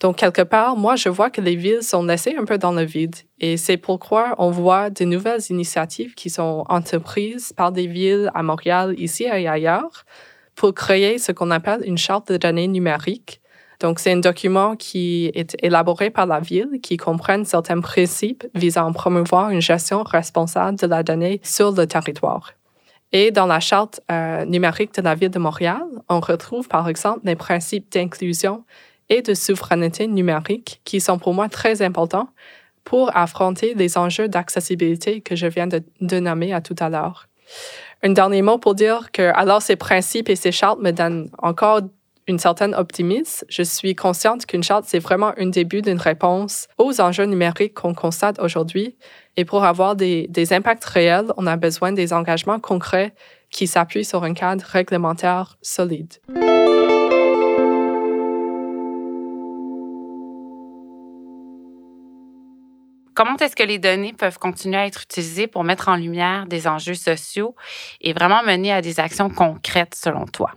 Donc, 0.00 0.16
quelque 0.16 0.42
part, 0.42 0.76
moi, 0.76 0.94
je 0.96 1.08
vois 1.08 1.30
que 1.30 1.40
les 1.40 1.56
villes 1.56 1.82
sont 1.82 2.04
laissées 2.04 2.36
un 2.38 2.44
peu 2.44 2.58
dans 2.58 2.72
le 2.72 2.82
vide. 2.82 3.16
Et 3.40 3.56
c'est 3.56 3.78
pourquoi 3.78 4.34
on 4.38 4.50
voit 4.50 4.90
de 4.90 5.04
nouvelles 5.04 5.40
initiatives 5.48 6.14
qui 6.14 6.28
sont 6.28 6.64
entreprises 6.68 7.54
par 7.54 7.72
des 7.72 7.86
villes 7.86 8.30
à 8.34 8.42
Montréal, 8.42 8.94
ici 8.98 9.24
et 9.24 9.48
ailleurs, 9.48 10.04
pour 10.54 10.74
créer 10.74 11.18
ce 11.18 11.32
qu'on 11.32 11.50
appelle 11.50 11.80
une 11.84 11.96
charte 11.96 12.30
de 12.30 12.36
données 12.36 12.68
numériques. 12.68 13.40
Donc, 13.80 13.98
c'est 13.98 14.12
un 14.12 14.18
document 14.18 14.76
qui 14.76 15.30
est 15.34 15.56
élaboré 15.62 16.10
par 16.10 16.26
la 16.26 16.40
ville, 16.40 16.78
qui 16.82 16.98
comprend 16.98 17.42
certains 17.44 17.80
principes 17.80 18.44
visant 18.54 18.88
à 18.88 18.92
promouvoir 18.92 19.50
une 19.50 19.60
gestion 19.60 20.02
responsable 20.02 20.78
de 20.78 20.86
la 20.86 21.02
donnée 21.02 21.40
sur 21.42 21.72
le 21.72 21.86
territoire. 21.86 22.52
Et 23.12 23.30
dans 23.30 23.46
la 23.46 23.60
charte 23.60 24.00
euh, 24.10 24.44
numérique 24.44 24.94
de 24.94 25.02
la 25.02 25.14
ville 25.14 25.30
de 25.30 25.38
Montréal, 25.38 25.84
on 26.08 26.20
retrouve 26.20 26.68
par 26.68 26.88
exemple 26.88 27.20
les 27.24 27.36
principes 27.36 27.90
d'inclusion 27.92 28.64
et 29.08 29.22
de 29.22 29.34
souveraineté 29.34 30.06
numérique 30.06 30.80
qui 30.84 31.00
sont 31.00 31.18
pour 31.18 31.34
moi 31.34 31.48
très 31.48 31.82
importants 31.82 32.28
pour 32.84 33.16
affronter 33.16 33.74
les 33.74 33.98
enjeux 33.98 34.28
d'accessibilité 34.28 35.20
que 35.20 35.34
je 35.34 35.46
viens 35.46 35.66
de, 35.66 36.20
nommer 36.20 36.52
à 36.52 36.60
tout 36.60 36.76
à 36.78 36.88
l'heure. 36.88 37.28
Un 38.02 38.10
dernier 38.10 38.42
mot 38.42 38.58
pour 38.58 38.74
dire 38.74 39.10
que 39.12 39.32
alors 39.34 39.60
ces 39.60 39.76
principes 39.76 40.28
et 40.28 40.36
ces 40.36 40.52
chartes 40.52 40.80
me 40.80 40.92
donnent 40.92 41.28
encore 41.38 41.80
une 42.28 42.38
certaine 42.38 42.74
optimisme. 42.74 43.44
Je 43.48 43.62
suis 43.62 43.94
consciente 43.94 44.46
qu'une 44.46 44.62
charte, 44.62 44.84
c'est 44.86 44.98
vraiment 44.98 45.32
un 45.38 45.46
début 45.46 45.82
d'une 45.82 45.98
réponse 45.98 46.66
aux 46.78 47.00
enjeux 47.00 47.24
numériques 47.24 47.74
qu'on 47.74 47.94
constate 47.94 48.40
aujourd'hui. 48.40 48.96
Et 49.36 49.44
pour 49.44 49.64
avoir 49.64 49.94
des, 49.94 50.26
des 50.28 50.52
impacts 50.52 50.84
réels, 50.84 51.32
on 51.36 51.46
a 51.46 51.56
besoin 51.56 51.92
des 51.92 52.12
engagements 52.12 52.58
concrets 52.58 53.14
qui 53.50 53.66
s'appuient 53.66 54.04
sur 54.04 54.24
un 54.24 54.34
cadre 54.34 54.64
réglementaire 54.64 55.56
solide. 55.62 56.14
Comment 63.16 63.36
est-ce 63.38 63.56
que 63.56 63.62
les 63.62 63.78
données 63.78 64.12
peuvent 64.12 64.38
continuer 64.38 64.76
à 64.76 64.86
être 64.86 65.04
utilisées 65.04 65.46
pour 65.46 65.64
mettre 65.64 65.88
en 65.88 65.96
lumière 65.96 66.44
des 66.46 66.68
enjeux 66.68 66.94
sociaux 66.94 67.56
et 68.02 68.12
vraiment 68.12 68.42
mener 68.42 68.74
à 68.74 68.82
des 68.82 69.00
actions 69.00 69.30
concrètes 69.30 69.94
selon 69.94 70.26
toi? 70.26 70.52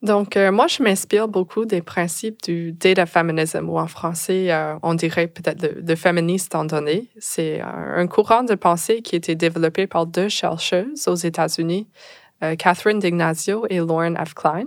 Donc, 0.00 0.36
euh, 0.36 0.52
moi, 0.52 0.68
je 0.68 0.80
m'inspire 0.84 1.26
beaucoup 1.26 1.64
des 1.64 1.82
principes 1.82 2.40
du 2.42 2.70
data 2.70 3.06
feminism, 3.06 3.68
ou 3.68 3.78
en 3.80 3.88
français, 3.88 4.52
euh, 4.52 4.76
on 4.84 4.94
dirait 4.94 5.26
peut-être 5.26 5.66
le, 5.84 5.96
féministe 5.96 6.54
en 6.54 6.64
données. 6.64 7.08
C'est 7.18 7.60
euh, 7.60 7.64
un 7.64 8.06
courant 8.06 8.44
de 8.44 8.54
pensée 8.54 9.02
qui 9.02 9.16
a 9.16 9.18
été 9.18 9.34
développé 9.34 9.88
par 9.88 10.06
deux 10.06 10.28
chercheuses 10.28 11.08
aux 11.08 11.16
États-Unis, 11.16 11.88
Catherine 12.58 12.98
D'Ignazio 12.98 13.64
et 13.70 13.78
Lauren 13.78 14.14
F. 14.22 14.34
Klein. 14.34 14.66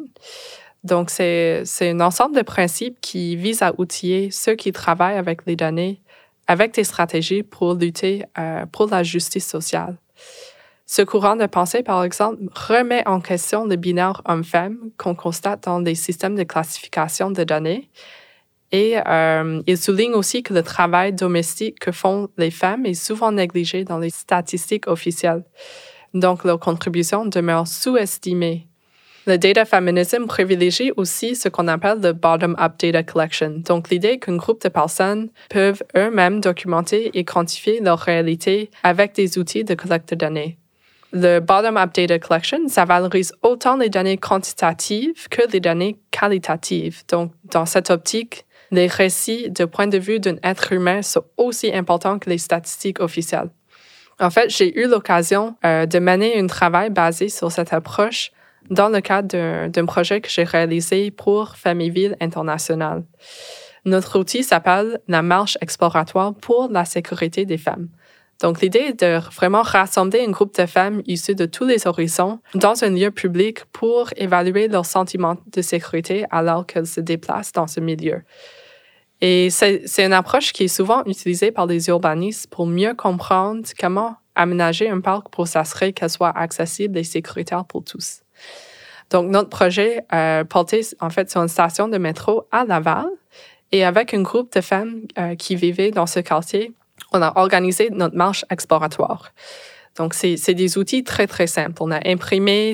Donc, 0.84 1.12
c'est 1.12 1.64
un 1.82 2.00
ensemble 2.02 2.36
de 2.36 2.42
principes 2.42 3.00
qui 3.00 3.36
visent 3.36 3.62
à 3.62 3.74
outiller 3.78 4.32
ceux 4.32 4.56
qui 4.56 4.72
travaillent 4.72 5.18
avec 5.18 5.46
les 5.46 5.56
données 5.56 6.02
avec 6.48 6.74
des 6.74 6.84
stratégies 6.84 7.44
pour 7.44 7.76
lutter 7.76 8.26
euh, 8.38 8.66
pour 8.66 8.88
la 8.88 9.04
justice 9.04 9.48
sociale. 9.48 9.98
Ce 10.86 11.02
courant 11.02 11.36
de 11.36 11.46
pensée, 11.46 11.84
par 11.84 12.04
exemple, 12.04 12.42
remet 12.56 13.06
en 13.08 13.20
question 13.20 13.66
le 13.66 13.76
binaire 13.76 14.22
homme-femme 14.26 14.78
qu'on 14.98 15.16
constate 15.16 15.66
dans 15.66 15.80
les 15.80 15.96
systèmes 15.96 16.36
de 16.36 16.44
classification 16.44 17.30
de 17.30 17.44
données. 17.44 17.90
Et 18.72 18.98
euh, 19.06 19.62
il 19.68 19.78
souligne 19.78 20.14
aussi 20.14 20.44
que 20.44 20.54
le 20.54 20.64
travail 20.64 21.14
domestique 21.14 21.80
que 21.80 21.92
font 21.92 22.30
les 22.38 22.52
femmes 22.52 22.86
est 22.86 22.94
souvent 22.94 23.32
négligé 23.32 23.84
dans 23.84 24.00
les 24.00 24.10
statistiques 24.10 24.88
officielles. 24.88 25.44
Donc, 26.14 26.46
leur 26.46 26.60
contribution 26.60 27.26
demeure 27.26 27.68
sous-estimée 27.68 28.67
le 29.28 29.38
data 29.38 29.66
feminism 29.66 30.26
privilégie 30.26 30.92
aussi 30.96 31.36
ce 31.36 31.50
qu'on 31.50 31.68
appelle 31.68 32.00
le 32.02 32.14
bottom-up 32.14 32.74
data 32.80 33.04
collection, 33.04 33.62
donc 33.66 33.90
l'idée 33.90 34.20
qu'un 34.20 34.38
groupe 34.38 34.64
de 34.64 34.70
personnes 34.70 35.30
peuvent 35.50 35.84
eux-mêmes 35.98 36.40
documenter 36.40 37.12
et 37.14 37.26
quantifier 37.26 37.82
leur 37.82 38.00
réalité 38.00 38.72
avec 38.84 39.14
des 39.14 39.38
outils 39.38 39.66
de 39.66 39.76
collecte 39.76 40.12
de 40.12 40.16
données. 40.16 40.58
Le 41.12 41.40
bottom-up 41.40 41.94
data 41.94 42.20
collection, 42.20 42.70
ça 42.70 42.86
valorise 42.86 43.34
autant 43.42 43.76
les 43.76 43.90
données 43.90 44.18
quantitatives 44.18 45.28
que 45.30 45.42
les 45.52 45.60
données 45.60 45.98
qualitatives. 46.10 47.04
Donc, 47.10 47.34
dans 47.52 47.66
cette 47.66 47.90
optique, 47.90 48.46
les 48.72 48.88
récits 48.88 49.50
de 49.50 49.66
point 49.66 49.88
de 49.88 49.98
vue 49.98 50.20
d'un 50.22 50.38
être 50.42 50.72
humain 50.72 51.02
sont 51.02 51.24
aussi 51.36 51.74
importants 51.74 52.18
que 52.18 52.30
les 52.30 52.38
statistiques 52.38 53.02
officielles. 53.02 53.50
En 54.20 54.30
fait, 54.30 54.50
j'ai 54.50 54.78
eu 54.80 54.88
l'occasion 54.88 55.56
euh, 55.66 55.86
de 55.86 56.00
mener 56.00 56.40
un 56.40 56.48
travail 56.48 56.90
basé 56.90 57.30
sur 57.30 57.52
cette 57.52 57.72
approche 57.74 58.32
dans 58.70 58.90
le 58.90 59.02
cadre 59.02 59.68
d'un 59.68 59.86
projet 59.86 60.22
que 60.22 60.30
j'ai 60.30 60.44
réalisé 60.44 61.12
pour 61.12 61.56
Famille-Ville 61.56 62.16
International. 62.20 63.04
Notre 63.86 64.20
outil 64.20 64.44
s'appelle 64.44 65.00
la 65.08 65.22
marche 65.22 65.58
exploratoire 65.62 66.34
pour 66.36 66.70
la 66.70 66.86
sécurité 66.86 67.46
des 67.46 67.58
femmes. 67.58 67.90
Donc, 68.42 68.62
l'idée 68.62 68.80
est 68.90 69.04
de 69.04 69.20
vraiment 69.34 69.64
rassembler 69.64 70.24
un 70.28 70.30
groupe 70.30 70.56
de 70.56 70.66
femmes 70.68 71.02
issues 71.08 71.34
de 71.34 71.46
tous 71.46 71.66
les 71.66 71.88
horizons 71.88 72.40
dans 72.54 72.84
un 72.84 72.90
lieu 72.90 73.10
public 73.10 73.66
pour 73.72 74.10
évaluer 74.16 74.68
leur 74.68 74.86
sentiment 74.86 75.38
de 75.52 75.62
sécurité 75.62 76.26
alors 76.30 76.68
qu'elles 76.68 76.86
se 76.86 77.02
déplacent 77.02 77.54
dans 77.54 77.66
ce 77.66 77.80
milieu. 77.80 78.22
Et 79.22 79.50
c'est 79.50 80.06
une 80.06 80.14
approche 80.14 80.54
qui 80.54 80.66
est 80.66 80.68
souvent 80.68 81.04
utilisée 81.06 81.52
par 81.52 81.66
les 81.66 81.88
urbanistes 81.90 82.48
pour 82.52 82.68
mieux 82.68 82.94
comprendre 82.94 83.64
comment 83.80 84.18
aménager 84.36 84.88
un 84.88 85.02
parc 85.02 85.30
pour 85.30 85.48
s'assurer 85.48 85.94
qu'elle 85.94 86.12
soit 86.12 86.38
accessible 86.38 87.00
et 87.00 87.04
sécuritaire 87.04 87.66
pour 87.66 87.84
tous. 87.84 88.22
Donc, 89.10 89.30
notre 89.30 89.50
projet 89.50 90.04
euh, 90.14 90.44
portait 90.44 90.82
en 91.00 91.10
fait 91.10 91.30
sur 91.30 91.42
une 91.42 91.48
station 91.48 91.88
de 91.88 91.98
métro 91.98 92.46
à 92.52 92.66
Laval 92.66 93.06
et 93.72 93.84
avec 93.84 94.14
un 94.14 94.22
groupe 94.22 94.54
de 94.54 94.62
femmes 94.62 95.02
euh, 95.18 95.36
qui 95.36 95.56
vivaient 95.56 95.92
dans 95.92 96.06
ce 96.06 96.20
quartier, 96.20 96.74
on 97.14 97.22
a 97.22 97.34
organisé 97.36 97.90
notre 97.90 98.16
marche 98.16 98.44
exploratoire. 98.50 99.32
Donc, 99.98 100.14
c'est 100.14 100.54
des 100.54 100.78
outils 100.78 101.04
très, 101.04 101.26
très 101.26 101.48
simples. 101.48 101.82
On 101.82 101.90
a 101.90 102.00
imprimé 102.08 102.74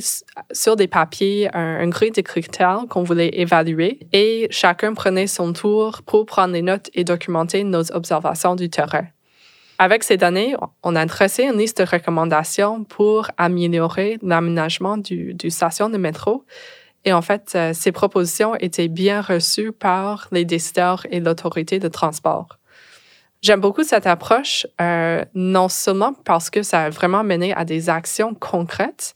sur 0.52 0.76
des 0.76 0.88
papiers 0.88 1.50
un, 1.56 1.80
un 1.80 1.88
de 1.88 2.22
critères 2.22 2.82
qu'on 2.90 3.04
voulait 3.04 3.40
évaluer 3.40 4.00
et 4.12 4.48
chacun 4.50 4.94
prenait 4.94 5.28
son 5.28 5.54
tour 5.54 6.02
pour 6.06 6.26
prendre 6.26 6.52
des 6.52 6.62
notes 6.62 6.90
et 6.94 7.06
documenter 7.06 7.64
nos 7.64 7.94
observations 7.94 8.56
du 8.56 8.70
terrain. 8.70 9.06
Avec 9.84 10.06
ces 10.06 10.16
données, 10.16 10.56
on 10.82 10.96
a 10.96 11.06
dressé 11.06 11.44
une 11.44 11.58
liste 11.58 11.80
de 11.80 11.84
recommandations 11.86 12.86
pour 12.86 13.28
améliorer 13.36 14.18
l'aménagement 14.22 14.96
du, 14.96 15.36
station 15.50 15.90
de 15.90 15.98
métro. 15.98 16.46
Et 17.04 17.12
en 17.12 17.22
fait, 17.22 17.52
euh, 17.56 17.74
ces 17.74 17.92
propositions 17.92 18.56
étaient 18.56 18.88
bien 18.88 19.20
reçues 19.20 19.74
par 19.74 20.30
les 20.32 20.46
décideurs 20.46 21.06
et 21.12 21.20
l'autorité 21.20 21.80
de 21.80 21.90
transport. 21.90 22.60
J'aime 23.42 23.60
beaucoup 23.60 23.84
cette 23.84 24.08
approche, 24.08 24.66
euh, 24.80 25.26
non 25.34 25.68
seulement 25.68 26.14
parce 26.14 26.50
que 26.50 26.64
ça 26.64 26.84
a 26.84 26.90
vraiment 26.90 27.26
mené 27.26 27.54
à 27.54 27.66
des 27.66 27.90
actions 27.90 28.34
concrètes, 28.34 29.16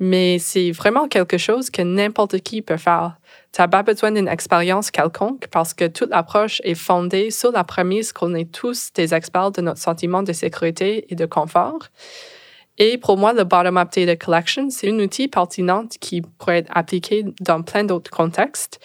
mais 0.00 0.38
c'est 0.38 0.70
vraiment 0.72 1.08
quelque 1.08 1.38
chose 1.38 1.70
que 1.70 1.82
n'importe 1.82 2.40
qui 2.40 2.62
peut 2.62 2.76
faire. 2.76 3.16
Tu 3.52 3.60
n'as 3.60 3.68
pas 3.68 3.82
besoin 3.82 4.10
d'une 4.10 4.28
expérience 4.28 4.90
quelconque 4.90 5.46
parce 5.50 5.74
que 5.74 5.86
toute 5.86 6.10
l'approche 6.10 6.60
est 6.64 6.74
fondée 6.74 7.30
sur 7.30 7.52
la 7.52 7.64
prémisse 7.64 8.12
qu'on 8.12 8.34
est 8.34 8.50
tous 8.50 8.92
des 8.92 9.14
experts 9.14 9.52
de 9.52 9.60
notre 9.60 9.80
sentiment 9.80 10.22
de 10.22 10.32
sécurité 10.32 11.06
et 11.10 11.14
de 11.14 11.26
confort. 11.26 11.78
Et 12.76 12.98
pour 12.98 13.16
moi, 13.16 13.32
le 13.32 13.44
Bottom-up 13.44 13.90
Data 13.94 14.16
Collection, 14.16 14.68
c'est 14.70 14.90
un 14.90 14.98
outil 14.98 15.28
pertinent 15.28 15.86
qui 16.00 16.22
pourrait 16.22 16.58
être 16.58 16.72
appliqué 16.74 17.24
dans 17.40 17.62
plein 17.62 17.84
d'autres 17.84 18.10
contextes. 18.10 18.80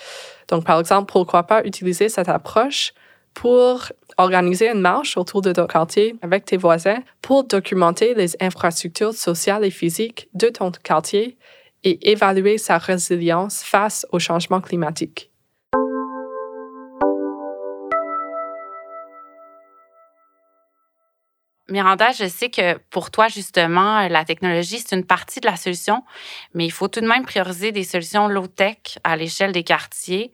Donc, 0.48 0.64
par 0.64 0.80
exemple, 0.80 1.12
pourquoi 1.12 1.44
pas 1.44 1.64
utiliser 1.66 2.08
cette 2.08 2.30
approche 2.30 2.94
pour 3.34 3.92
organiser 4.18 4.70
une 4.70 4.82
marche 4.82 5.18
autour 5.18 5.42
de 5.42 5.52
ton 5.52 5.66
quartier 5.68 6.16
avec 6.22 6.46
tes 6.46 6.58
voisins 6.58 7.00
pour 7.22 7.46
documenter 7.46 8.14
les 8.14 8.36
infrastructures 8.42 9.14
sociales 9.14 9.64
et 9.64 9.72
physiques 9.72 10.30
de 10.34 10.50
ton 10.50 10.72
quartier 10.72 11.38
et 11.84 12.12
évaluer 12.12 12.58
sa 12.58 12.78
résilience 12.78 13.64
face 13.64 14.06
au 14.12 14.20
changement 14.20 14.62
climatique. 14.62 15.29
Miranda, 21.70 22.12
je 22.12 22.28
sais 22.28 22.50
que 22.50 22.78
pour 22.90 23.12
toi, 23.12 23.28
justement, 23.28 24.08
la 24.08 24.26
technologie, 24.26 24.80
c'est 24.80 24.96
une 24.96 25.06
partie 25.06 25.40
de 25.40 25.48
la 25.48 25.56
solution, 25.56 26.04
mais 26.54 26.66
il 26.66 26.72
faut 26.72 26.88
tout 26.88 27.02
de 27.02 27.08
même 27.08 27.26
prioriser 27.26 27.72
des 27.72 27.84
solutions 27.84 28.28
low-tech 28.28 29.00
à 29.04 29.16
l'échelle 29.16 29.52
des 29.52 29.64
quartiers. 29.64 30.32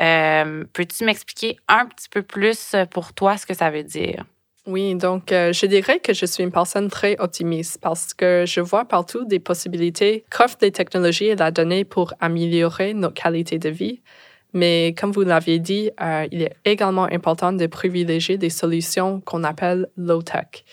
Euh, 0.00 0.64
peux-tu 0.72 1.04
m'expliquer 1.04 1.56
un 1.68 1.86
petit 1.86 2.08
peu 2.08 2.22
plus 2.22 2.74
pour 2.90 3.12
toi 3.12 3.36
ce 3.36 3.46
que 3.46 3.54
ça 3.54 3.70
veut 3.70 3.84
dire? 3.84 4.24
Oui, 4.66 4.94
donc 4.94 5.32
euh, 5.32 5.52
je 5.52 5.66
dirais 5.66 6.00
que 6.00 6.12
je 6.12 6.26
suis 6.26 6.44
une 6.44 6.52
personne 6.52 6.88
très 6.88 7.16
optimiste 7.18 7.78
parce 7.80 8.12
que 8.12 8.44
je 8.46 8.60
vois 8.60 8.84
partout 8.84 9.24
des 9.24 9.40
possibilités 9.40 10.24
qu'offrent 10.30 10.58
les 10.60 10.70
technologies 10.70 11.26
et 11.26 11.36
la 11.36 11.50
donnée 11.50 11.84
pour 11.84 12.12
améliorer 12.20 12.92
notre 12.92 13.20
qualité 13.20 13.58
de 13.58 13.70
vie. 13.70 14.02
Mais 14.52 14.94
comme 14.98 15.12
vous 15.12 15.22
l'avez 15.22 15.58
dit, 15.58 15.90
euh, 16.00 16.26
il 16.30 16.42
est 16.42 16.56
également 16.64 17.04
important 17.04 17.52
de 17.52 17.66
privilégier 17.66 18.38
des 18.38 18.50
solutions 18.50 19.20
qu'on 19.20 19.44
appelle 19.44 19.88
low-tech. 19.96 20.64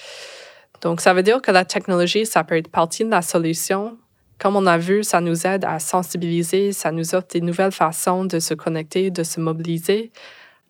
Donc, 0.81 1.01
ça 1.01 1.13
veut 1.13 1.23
dire 1.23 1.41
que 1.41 1.51
la 1.51 1.65
technologie, 1.65 2.25
ça 2.25 2.43
peut 2.43 2.55
être 2.55 2.69
partie 2.69 3.03
de 3.03 3.09
la 3.09 3.21
solution. 3.21 3.97
Comme 4.39 4.55
on 4.55 4.67
a 4.67 4.77
vu, 4.77 5.03
ça 5.03 5.21
nous 5.21 5.47
aide 5.47 5.65
à 5.65 5.79
sensibiliser, 5.79 6.71
ça 6.71 6.91
nous 6.91 7.15
offre 7.15 7.27
des 7.33 7.41
nouvelles 7.41 7.71
façons 7.71 8.25
de 8.25 8.39
se 8.39 8.53
connecter, 8.53 9.09
de 9.09 9.23
se 9.23 9.39
mobiliser. 9.39 10.11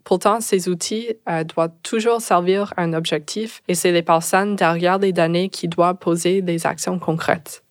Pourtant, 0.06 0.40
ces 0.40 0.70
outils 0.70 1.10
euh, 1.28 1.44
doivent 1.44 1.74
toujours 1.84 2.22
servir 2.22 2.74
un 2.78 2.94
objectif 2.94 3.62
et 3.68 3.76
c'est 3.76 3.92
les 3.92 4.04
personnes 4.04 4.56
derrière 4.56 5.00
les 5.00 5.12
données 5.12 5.50
qui 5.50 5.68
doivent 5.68 5.98
poser 5.98 6.42
des 6.42 6.66
actions 6.66 6.98
concrètes. 6.98 7.62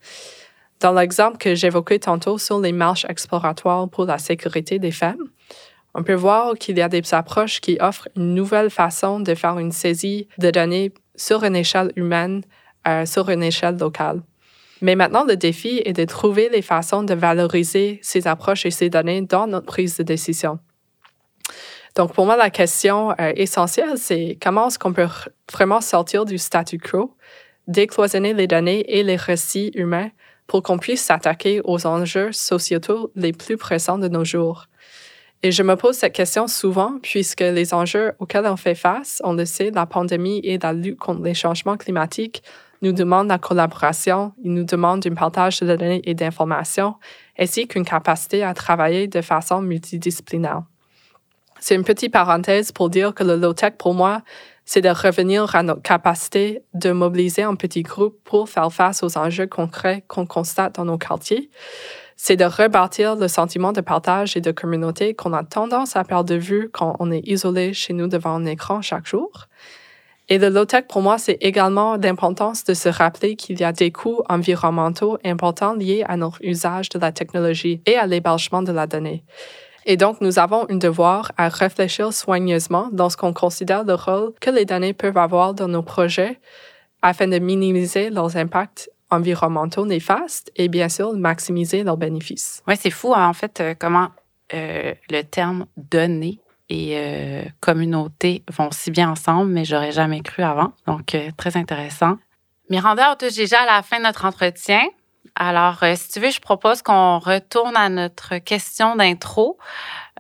Dans 0.81 0.93
l'exemple 0.93 1.39
que 1.39 1.55
j'évoquais 1.55 1.99
tantôt 1.99 2.39
sur 2.39 2.61
les 2.61 2.73
marches 2.73 3.07
exploratoires 3.09 3.89
pour 3.89 4.05
la 4.05 4.19
sécurité 4.19 4.79
des 4.79 4.91
femmes, 4.91 5.31
on 5.95 6.03
peut 6.03 6.15
voir 6.15 6.55
qu'il 6.55 6.77
y 6.77 6.83
a 6.83 6.89
des 6.89 7.03
approches 7.15 7.61
qui 7.61 7.79
offrent 7.81 8.09
une 8.17 8.35
nouvelle 8.35 8.69
façon 8.69 9.19
de 9.19 9.35
faire 9.35 9.59
une 9.59 9.73
saisie 9.73 10.29
de 10.37 10.51
données 10.51 10.93
sur 11.15 11.43
une 11.45 11.57
échelle 11.57 11.91
humaine, 11.97 12.43
euh, 12.87 13.07
sur 13.07 13.31
une 13.31 13.43
échelle 13.43 13.79
locale. 13.79 14.21
Mais 14.83 14.95
maintenant, 14.95 15.25
le 15.25 15.37
défi 15.37 15.81
est 15.87 15.95
de 15.95 16.05
trouver 16.05 16.51
les 16.51 16.61
façons 16.61 17.03
de 17.03 17.15
valoriser 17.15 17.99
ces 18.03 18.27
approches 18.27 18.67
et 18.67 18.71
ces 18.71 18.91
données 18.91 19.23
dans 19.23 19.47
notre 19.47 19.65
prise 19.65 19.97
de 19.97 20.03
décision. 20.03 20.59
Donc, 21.95 22.13
pour 22.13 22.27
moi, 22.27 22.37
la 22.37 22.51
question 22.51 23.13
euh, 23.13 23.33
essentielle, 23.35 23.97
c'est 23.97 24.39
comment 24.43 24.69
est-ce 24.69 24.79
qu'on 24.79 24.93
peut 24.93 25.09
vraiment 25.51 25.81
sortir 25.81 26.27
du 26.27 26.37
statu 26.37 26.79
quo, 26.79 27.17
décloisonner 27.67 28.35
les 28.35 28.47
données 28.47 28.85
et 28.99 29.03
les 29.03 29.17
récits 29.17 29.71
humains 29.75 30.11
pour 30.47 30.63
qu'on 30.63 30.79
puisse 30.79 31.03
s'attaquer 31.03 31.61
aux 31.65 31.87
enjeux 31.87 32.33
sociétaux 32.33 33.11
les 33.15 33.33
plus 33.33 33.57
pressants 33.57 33.99
de 33.99 34.09
nos 34.09 34.25
jours. 34.25 34.67
Et 35.43 35.53
je 35.53 35.63
me 35.63 35.77
pose 35.77 35.97
cette 35.97 36.15
question 36.15 36.49
souvent 36.49 36.99
puisque 37.03 37.41
les 37.41 37.75
enjeux 37.75 38.13
auxquels 38.19 38.47
on 38.47 38.57
fait 38.57 38.75
face, 38.75 39.21
on 39.25 39.35
le 39.35 39.45
sait, 39.45 39.71
la 39.71 39.87
pandémie 39.87 40.41
et 40.43 40.59
la 40.59 40.73
lutte 40.73 40.99
contre 40.99 41.23
les 41.23 41.35
changements 41.35 41.77
climatiques 41.77 42.43
nous 42.83 42.93
demandent 42.93 43.29
la 43.29 43.39
collaboration, 43.39 44.33
ils 44.43 44.53
nous 44.53 44.65
demandent 44.65 45.07
un 45.07 45.15
partage 45.15 45.61
de 45.61 45.67
données 45.67 46.03
et 46.05 46.15
d'informations, 46.15 46.97
ainsi 47.39 47.67
qu'une 47.67 47.85
capacité 47.85 48.43
à 48.43 48.55
travailler 48.55 49.09
de 49.09 49.21
façon 49.21 49.63
multidisciplinaire. 49.63 50.63
C'est 51.59 51.75
une 51.75 51.85
petite 51.85 52.13
parenthèse 52.13 52.73
pour 52.73 52.91
dire 52.91 53.15
que 53.15 53.25
le 53.25 53.37
low-tech, 53.37 53.75
pour 53.79 53.95
moi, 53.95 54.23
c'est 54.67 54.81
de 54.81 54.89
revenir 54.89 55.55
à 55.55 55.63
notre 55.63 55.81
capacité 55.81 56.63
de 56.75 56.91
mobiliser 56.91 57.45
un 57.45 57.55
petit 57.55 57.83
groupe 57.83 58.19
pour 58.25 58.49
faire 58.49 58.73
face 58.73 59.03
aux 59.05 59.17
enjeux 59.17 59.47
concrets 59.47 60.05
qu'on 60.09 60.27
constate 60.27 60.75
dans 60.75 60.85
nos 60.85 60.99
quartiers. 60.99 61.51
C'est 62.17 62.37
de 62.37 62.45
rebâtir 62.45 63.15
le 63.15 63.29
sentiment 63.29 63.73
de 63.73 63.81
partage 63.81 64.37
et 64.37 64.41
de 64.41 64.51
communauté 64.51 65.15
qu'on 65.15 65.33
a 65.33 65.45
tendance 65.45 65.97
à 65.97 66.03
perdre 66.03 66.31
de 66.31 66.35
vue 66.35 66.69
quand 66.73 66.97
on 66.99 67.13
est 67.13 67.27
isolé 67.27 67.73
chez 67.75 67.93
nous 67.93 68.09
devant 68.09 68.35
un 68.35 68.45
écran 68.45 68.83
chaque 68.83 69.07
jour. 69.07 69.47
Et 70.29 70.39
le 70.39 70.49
low-tech, 70.49 70.87
pour 70.89 71.03
moi, 71.03 71.19
c'est 71.19 71.39
également 71.41 71.97
l'importance 71.97 72.65
de 72.65 72.75
se 72.75 72.89
rappeler 72.89 73.37
qu'il 73.37 73.61
y 73.61 73.65
a 73.65 73.73
des 73.73 73.93
coûts 73.93 74.23
environnementaux 74.29 75.19
importants 75.25 75.75
liés 75.75 76.05
à 76.09 76.17
notre 76.17 76.43
usage 76.43 76.89
de 76.89 76.99
la 76.99 77.13
technologie 77.13 77.81
et 77.87 77.97
à 77.97 78.07
l'hébergement 78.07 78.63
de 78.63 78.73
la 78.73 78.89
donnée. 78.89 79.23
Et 79.89 79.97
donc, 79.97 80.21
nous 80.21 80.41
avons 80.41 80.67
un 80.69 80.77
devoir 80.77 81.31
à 81.37 81.49
réfléchir 81.49 82.13
soigneusement 82.13 82.89
dans 82.91 83.09
ce 83.09 83.17
qu'on 83.17 83.33
considère 83.33 83.85
le 83.85 83.95
rôle 83.95 84.33
que 84.41 84.51
les 84.51 84.65
données 84.65 84.93
peuvent 84.93 85.17
avoir 85.17 85.55
dans 85.55 85.69
nos 85.69 85.83
projets 85.83 86.41
afin 87.03 87.29
de 87.29 87.39
minimiser 87.39 88.11
leurs 88.11 88.37
impacts 88.37 88.91
environnementaux 89.11 89.87
néfastes 89.87 90.51
et 90.57 90.67
bien 90.67 90.89
sûr 90.89 91.13
maximiser 91.13 91.85
leurs 91.85 91.97
bénéfices. 91.97 92.65
Oui, 92.67 92.75
c'est 92.77 92.91
fou 92.91 93.15
hein, 93.15 93.29
en 93.29 93.33
fait 93.33 93.61
euh, 93.61 93.75
comment 93.79 94.09
euh, 94.55 94.93
le 95.09 95.23
terme 95.23 95.67
données 95.77 96.41
et 96.69 96.95
euh, 96.97 97.45
communauté 97.61 98.43
vont 98.51 98.71
si 98.73 98.91
bien 98.91 99.09
ensemble, 99.09 99.53
mais 99.53 99.65
j'aurais 99.65 99.93
jamais 99.93 100.21
cru 100.21 100.43
avant. 100.43 100.73
Donc, 100.89 101.17
très 101.37 101.57
intéressant. 101.57 102.19
Miranda, 102.69 103.13
on 103.13 103.15
touche 103.17 103.37
déjà 103.37 103.61
à 103.61 103.67
la 103.67 103.83
fin 103.85 103.99
de 103.99 104.03
notre 104.03 104.25
entretien. 104.25 104.83
Alors, 105.35 105.83
euh, 105.83 105.95
si 105.97 106.11
tu 106.11 106.21
veux, 106.21 106.31
je 106.31 106.41
propose 106.41 106.83
qu'on 106.83 107.19
retourne 107.19 107.77
à 107.77 107.89
notre 107.89 108.39
question 108.39 108.97
d'intro, 108.97 109.59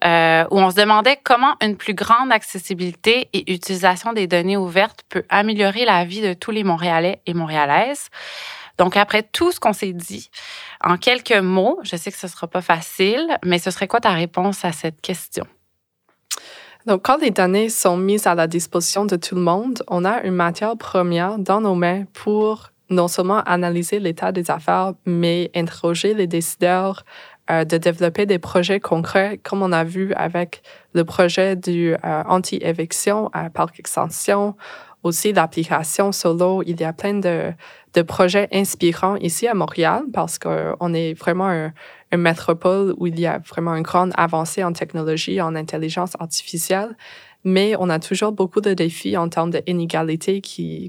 euh, 0.04 0.44
où 0.50 0.58
on 0.58 0.70
se 0.70 0.76
demandait 0.76 1.18
comment 1.22 1.54
une 1.62 1.76
plus 1.76 1.94
grande 1.94 2.32
accessibilité 2.32 3.28
et 3.32 3.52
utilisation 3.52 4.12
des 4.12 4.26
données 4.26 4.56
ouvertes 4.56 5.04
peut 5.08 5.24
améliorer 5.28 5.84
la 5.84 6.04
vie 6.04 6.20
de 6.20 6.34
tous 6.34 6.50
les 6.50 6.64
Montréalais 6.64 7.20
et 7.26 7.34
Montréalaises. 7.34 8.08
Donc, 8.78 8.96
après 8.96 9.22
tout 9.22 9.52
ce 9.52 9.60
qu'on 9.60 9.72
s'est 9.72 9.94
dit, 9.94 10.30
en 10.84 10.98
quelques 10.98 11.32
mots, 11.32 11.78
je 11.82 11.96
sais 11.96 12.12
que 12.12 12.18
ce 12.18 12.26
ne 12.26 12.30
sera 12.30 12.46
pas 12.46 12.60
facile, 12.60 13.38
mais 13.44 13.58
ce 13.58 13.70
serait 13.70 13.88
quoi 13.88 14.00
ta 14.00 14.10
réponse 14.10 14.64
à 14.64 14.72
cette 14.72 15.00
question? 15.00 15.46
Donc, 16.86 17.02
quand 17.02 17.16
les 17.16 17.30
données 17.30 17.68
sont 17.68 17.96
mises 17.96 18.26
à 18.26 18.34
la 18.34 18.46
disposition 18.46 19.06
de 19.06 19.16
tout 19.16 19.34
le 19.34 19.40
monde, 19.40 19.82
on 19.88 20.04
a 20.04 20.22
une 20.22 20.34
matière 20.34 20.76
première 20.76 21.38
dans 21.38 21.60
nos 21.60 21.74
mains 21.74 22.04
pour 22.12 22.70
non 22.90 23.08
seulement 23.08 23.40
analyser 23.40 23.98
l'état 23.98 24.32
des 24.32 24.50
affaires, 24.50 24.94
mais 25.04 25.50
interroger 25.54 26.14
les 26.14 26.26
décideurs 26.26 27.04
euh, 27.50 27.64
de 27.64 27.76
développer 27.78 28.26
des 28.26 28.38
projets 28.38 28.80
concrets, 28.80 29.38
comme 29.42 29.62
on 29.62 29.72
a 29.72 29.84
vu 29.84 30.12
avec 30.14 30.62
le 30.94 31.04
projet 31.04 31.56
du 31.56 31.94
euh, 31.94 32.22
anti-éviction 32.26 33.30
à 33.32 33.50
Parc 33.50 33.78
Extension 33.78 34.56
aussi 35.06 35.32
l'application 35.32 36.12
solo. 36.12 36.62
Il 36.66 36.80
y 36.80 36.84
a 36.84 36.92
plein 36.92 37.14
de, 37.14 37.52
de 37.94 38.02
projets 38.02 38.48
inspirants 38.52 39.16
ici 39.16 39.46
à 39.46 39.54
Montréal 39.54 40.04
parce 40.12 40.38
qu'on 40.38 40.94
est 40.94 41.14
vraiment 41.14 41.48
un, 41.48 41.72
une 42.12 42.20
métropole 42.20 42.94
où 42.98 43.06
il 43.06 43.18
y 43.18 43.26
a 43.26 43.38
vraiment 43.38 43.74
une 43.74 43.82
grande 43.82 44.12
avancée 44.16 44.62
en 44.64 44.72
technologie, 44.72 45.40
en 45.40 45.54
intelligence 45.54 46.16
artificielle 46.18 46.96
mais 47.46 47.76
on 47.78 47.88
a 47.88 48.00
toujours 48.00 48.32
beaucoup 48.32 48.60
de 48.60 48.74
défis 48.74 49.16
en 49.16 49.28
termes 49.28 49.50
d'inégalité 49.50 50.42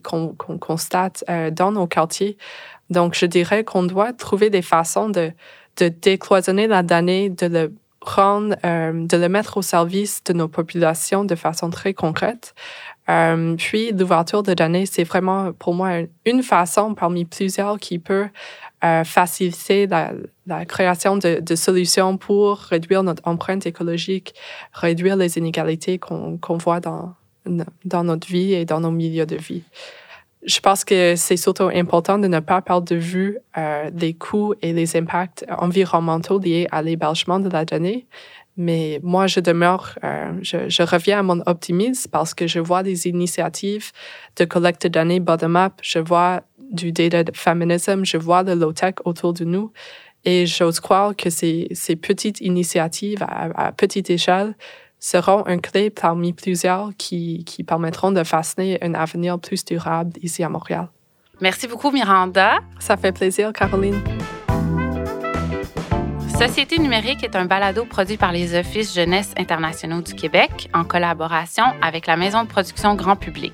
qu'on 0.03 0.35
constate 0.59 1.23
euh, 1.29 1.51
dans 1.51 1.71
nos 1.71 1.85
quartiers. 1.85 2.35
Donc, 2.89 3.13
je 3.13 3.27
dirais 3.27 3.63
qu'on 3.63 3.83
doit 3.83 4.11
trouver 4.11 4.49
des 4.49 4.63
façons 4.63 5.09
de, 5.09 5.31
de 5.77 5.87
décloisonner 5.87 6.65
la 6.65 6.81
donnée, 6.81 7.29
de 7.29 7.45
le 7.45 7.73
rendre, 8.01 8.55
euh, 8.65 9.05
de 9.05 9.17
le 9.17 9.29
mettre 9.29 9.57
au 9.57 9.61
service 9.61 10.23
de 10.23 10.33
nos 10.33 10.47
populations 10.47 11.25
de 11.25 11.35
façon 11.35 11.69
très 11.69 11.93
concrète. 11.93 12.55
Euh, 13.07 13.55
puis, 13.55 13.91
l'ouverture 13.91 14.41
de 14.41 14.55
données, 14.55 14.87
c'est 14.87 15.03
vraiment 15.03 15.53
pour 15.53 15.75
moi 15.75 15.91
une 16.25 16.41
façon 16.41 16.95
parmi 16.95 17.25
plusieurs 17.25 17.77
qui 17.77 17.99
peut 17.99 18.29
euh, 18.83 19.03
faciliter 19.03 19.85
la, 19.85 20.11
création 20.67 21.17
de, 21.17 21.55
solutions 21.55 22.17
pour 22.17 22.57
réduire 22.57 23.03
notre 23.03 23.21
empreinte 23.25 23.65
écologique, 23.65 24.33
réduire 24.73 25.15
les 25.15 25.37
inégalités 25.37 25.97
qu'on 25.99 26.57
voit 26.57 26.79
dans, 26.79 27.13
dans 27.85 28.03
notre 28.03 28.27
vie 28.27 28.53
et 28.53 28.65
dans 28.65 28.79
nos 28.79 28.91
milieux 28.91 29.25
de 29.25 29.35
vie. 29.35 29.63
Je 30.43 30.59
pense 30.59 30.85
que 30.85 31.15
c'est 31.15 31.35
surtout 31.35 31.69
important 31.73 32.19
de 32.19 32.27
ne 32.27 32.39
pas 32.39 32.61
perdre 32.61 32.87
de 32.87 32.95
vue 32.95 33.37
euh, 33.57 33.89
les 33.93 34.13
coûts 34.13 34.53
et 34.61 34.71
les 34.71 34.95
impacts 34.95 35.45
environnementaux 35.49 36.39
liés 36.39 36.67
à 36.71 36.81
l'hébergement 36.81 37.39
de 37.39 37.49
la 37.49 37.65
donnée. 37.65 38.07
Mais 38.55 38.99
moi, 39.03 39.27
je 39.27 39.39
demeure, 39.39 39.99
euh, 40.03 40.31
je, 40.41 40.69
je, 40.69 40.83
reviens 40.83 41.19
à 41.19 41.23
mon 41.23 41.41
optimisme 41.45 42.09
parce 42.11 42.33
que 42.33 42.47
je 42.47 42.59
vois 42.59 42.81
des 42.81 43.07
initiatives 43.07 43.91
de 44.35 44.45
collecte 44.45 44.83
de 44.83 44.87
données 44.87 45.19
bottom-up. 45.19 45.73
Je 45.81 45.99
vois 45.99 46.41
du 46.71 46.91
data 46.91 47.23
feminism, 47.33 48.03
je 48.03 48.17
vois 48.17 48.43
le 48.43 48.55
low-tech 48.55 48.95
autour 49.05 49.33
de 49.33 49.43
nous 49.43 49.71
et 50.27 50.45
j'ose 50.45 50.81
croire 50.81 51.15
que 51.15 51.29
ces, 51.29 51.69
ces 51.71 51.95
petites 51.95 52.41
initiatives 52.41 53.25
à, 53.25 53.71
petite 53.71 54.09
échelle 54.09 54.55
seront 54.99 55.47
un 55.47 55.57
clé 55.57 55.89
parmi 55.89 56.33
plusieurs 56.33 56.89
qui, 56.97 57.45
qui 57.45 57.63
permettront 57.63 58.11
de 58.11 58.21
façonner 58.25 58.77
un 58.83 58.93
avenir 58.93 59.39
plus 59.39 59.63
durable 59.63 60.11
ici 60.21 60.43
à 60.43 60.49
Montréal. 60.49 60.89
Merci 61.39 61.67
beaucoup, 61.67 61.91
Miranda. 61.91 62.57
Ça 62.77 62.97
fait 62.97 63.13
plaisir, 63.13 63.53
Caroline. 63.53 64.01
Société 66.37 66.77
numérique 66.77 67.23
est 67.23 67.37
un 67.37 67.45
balado 67.45 67.85
produit 67.85 68.17
par 68.17 68.33
les 68.33 68.53
Offices 68.53 68.93
jeunesse 68.93 69.33
internationaux 69.37 70.01
du 70.01 70.13
Québec 70.13 70.69
en 70.73 70.83
collaboration 70.83 71.63
avec 71.81 72.05
la 72.05 72.17
maison 72.17 72.43
de 72.43 72.49
production 72.49 72.95
grand 72.95 73.15
public. 73.15 73.53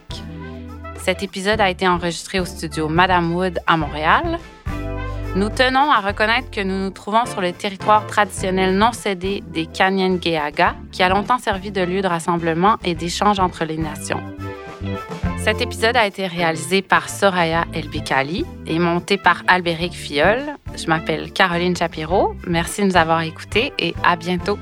Cet 0.97 1.21
épisode 1.21 1.62
a 1.62 1.69
été 1.69 1.88
enregistré 1.88 2.39
au 2.39 2.45
studio 2.45 2.89
Madame 2.89 3.36
Wood 3.36 3.59
à 3.67 3.77
Montréal. 3.77 4.39
Nous 5.36 5.50
tenons 5.50 5.91
à 5.91 6.00
reconnaître 6.00 6.52
que 6.52 6.62
nous 6.62 6.78
nous 6.78 6.91
trouvons 6.91 7.26
sur 7.26 7.41
le 7.41 7.52
territoire 7.54 8.06
traditionnel 8.06 8.78
non 8.78 8.91
cédé 8.91 9.43
des 9.48 9.65
Kanyengeaga, 9.65 10.76
qui 10.91 11.02
a 11.02 11.10
longtemps 11.10 11.39
servi 11.39 11.72
de 11.72 11.82
lieu 11.82 12.04
de 12.04 12.08
rassemblement 12.08 12.78
et 12.86 12.93
d'échange 12.93 13.39
entre 13.39 13.65
les 13.65 13.78
nations. 13.78 14.22
Cet 15.39 15.60
épisode 15.60 15.98
a 15.98 16.06
été 16.06 16.28
réalisé 16.28 16.84
par 16.84 17.10
Soraya 17.10 17.65
Elbikali 17.74 18.46
et 18.67 18.78
monté 18.78 19.17
par 19.17 19.41
Albéric 19.48 19.93
Fiol. 19.93 20.39
Je 20.78 20.86
m'appelle 20.86 21.34
Caroline 21.34 21.76
Chapiro. 21.76 22.36
Merci 22.46 22.82
de 22.82 22.88
nous 22.88 22.98
avoir 22.98 23.22
écoutés 23.22 23.74
et 23.80 23.96
à 24.04 24.15
bientôt. 24.15 24.60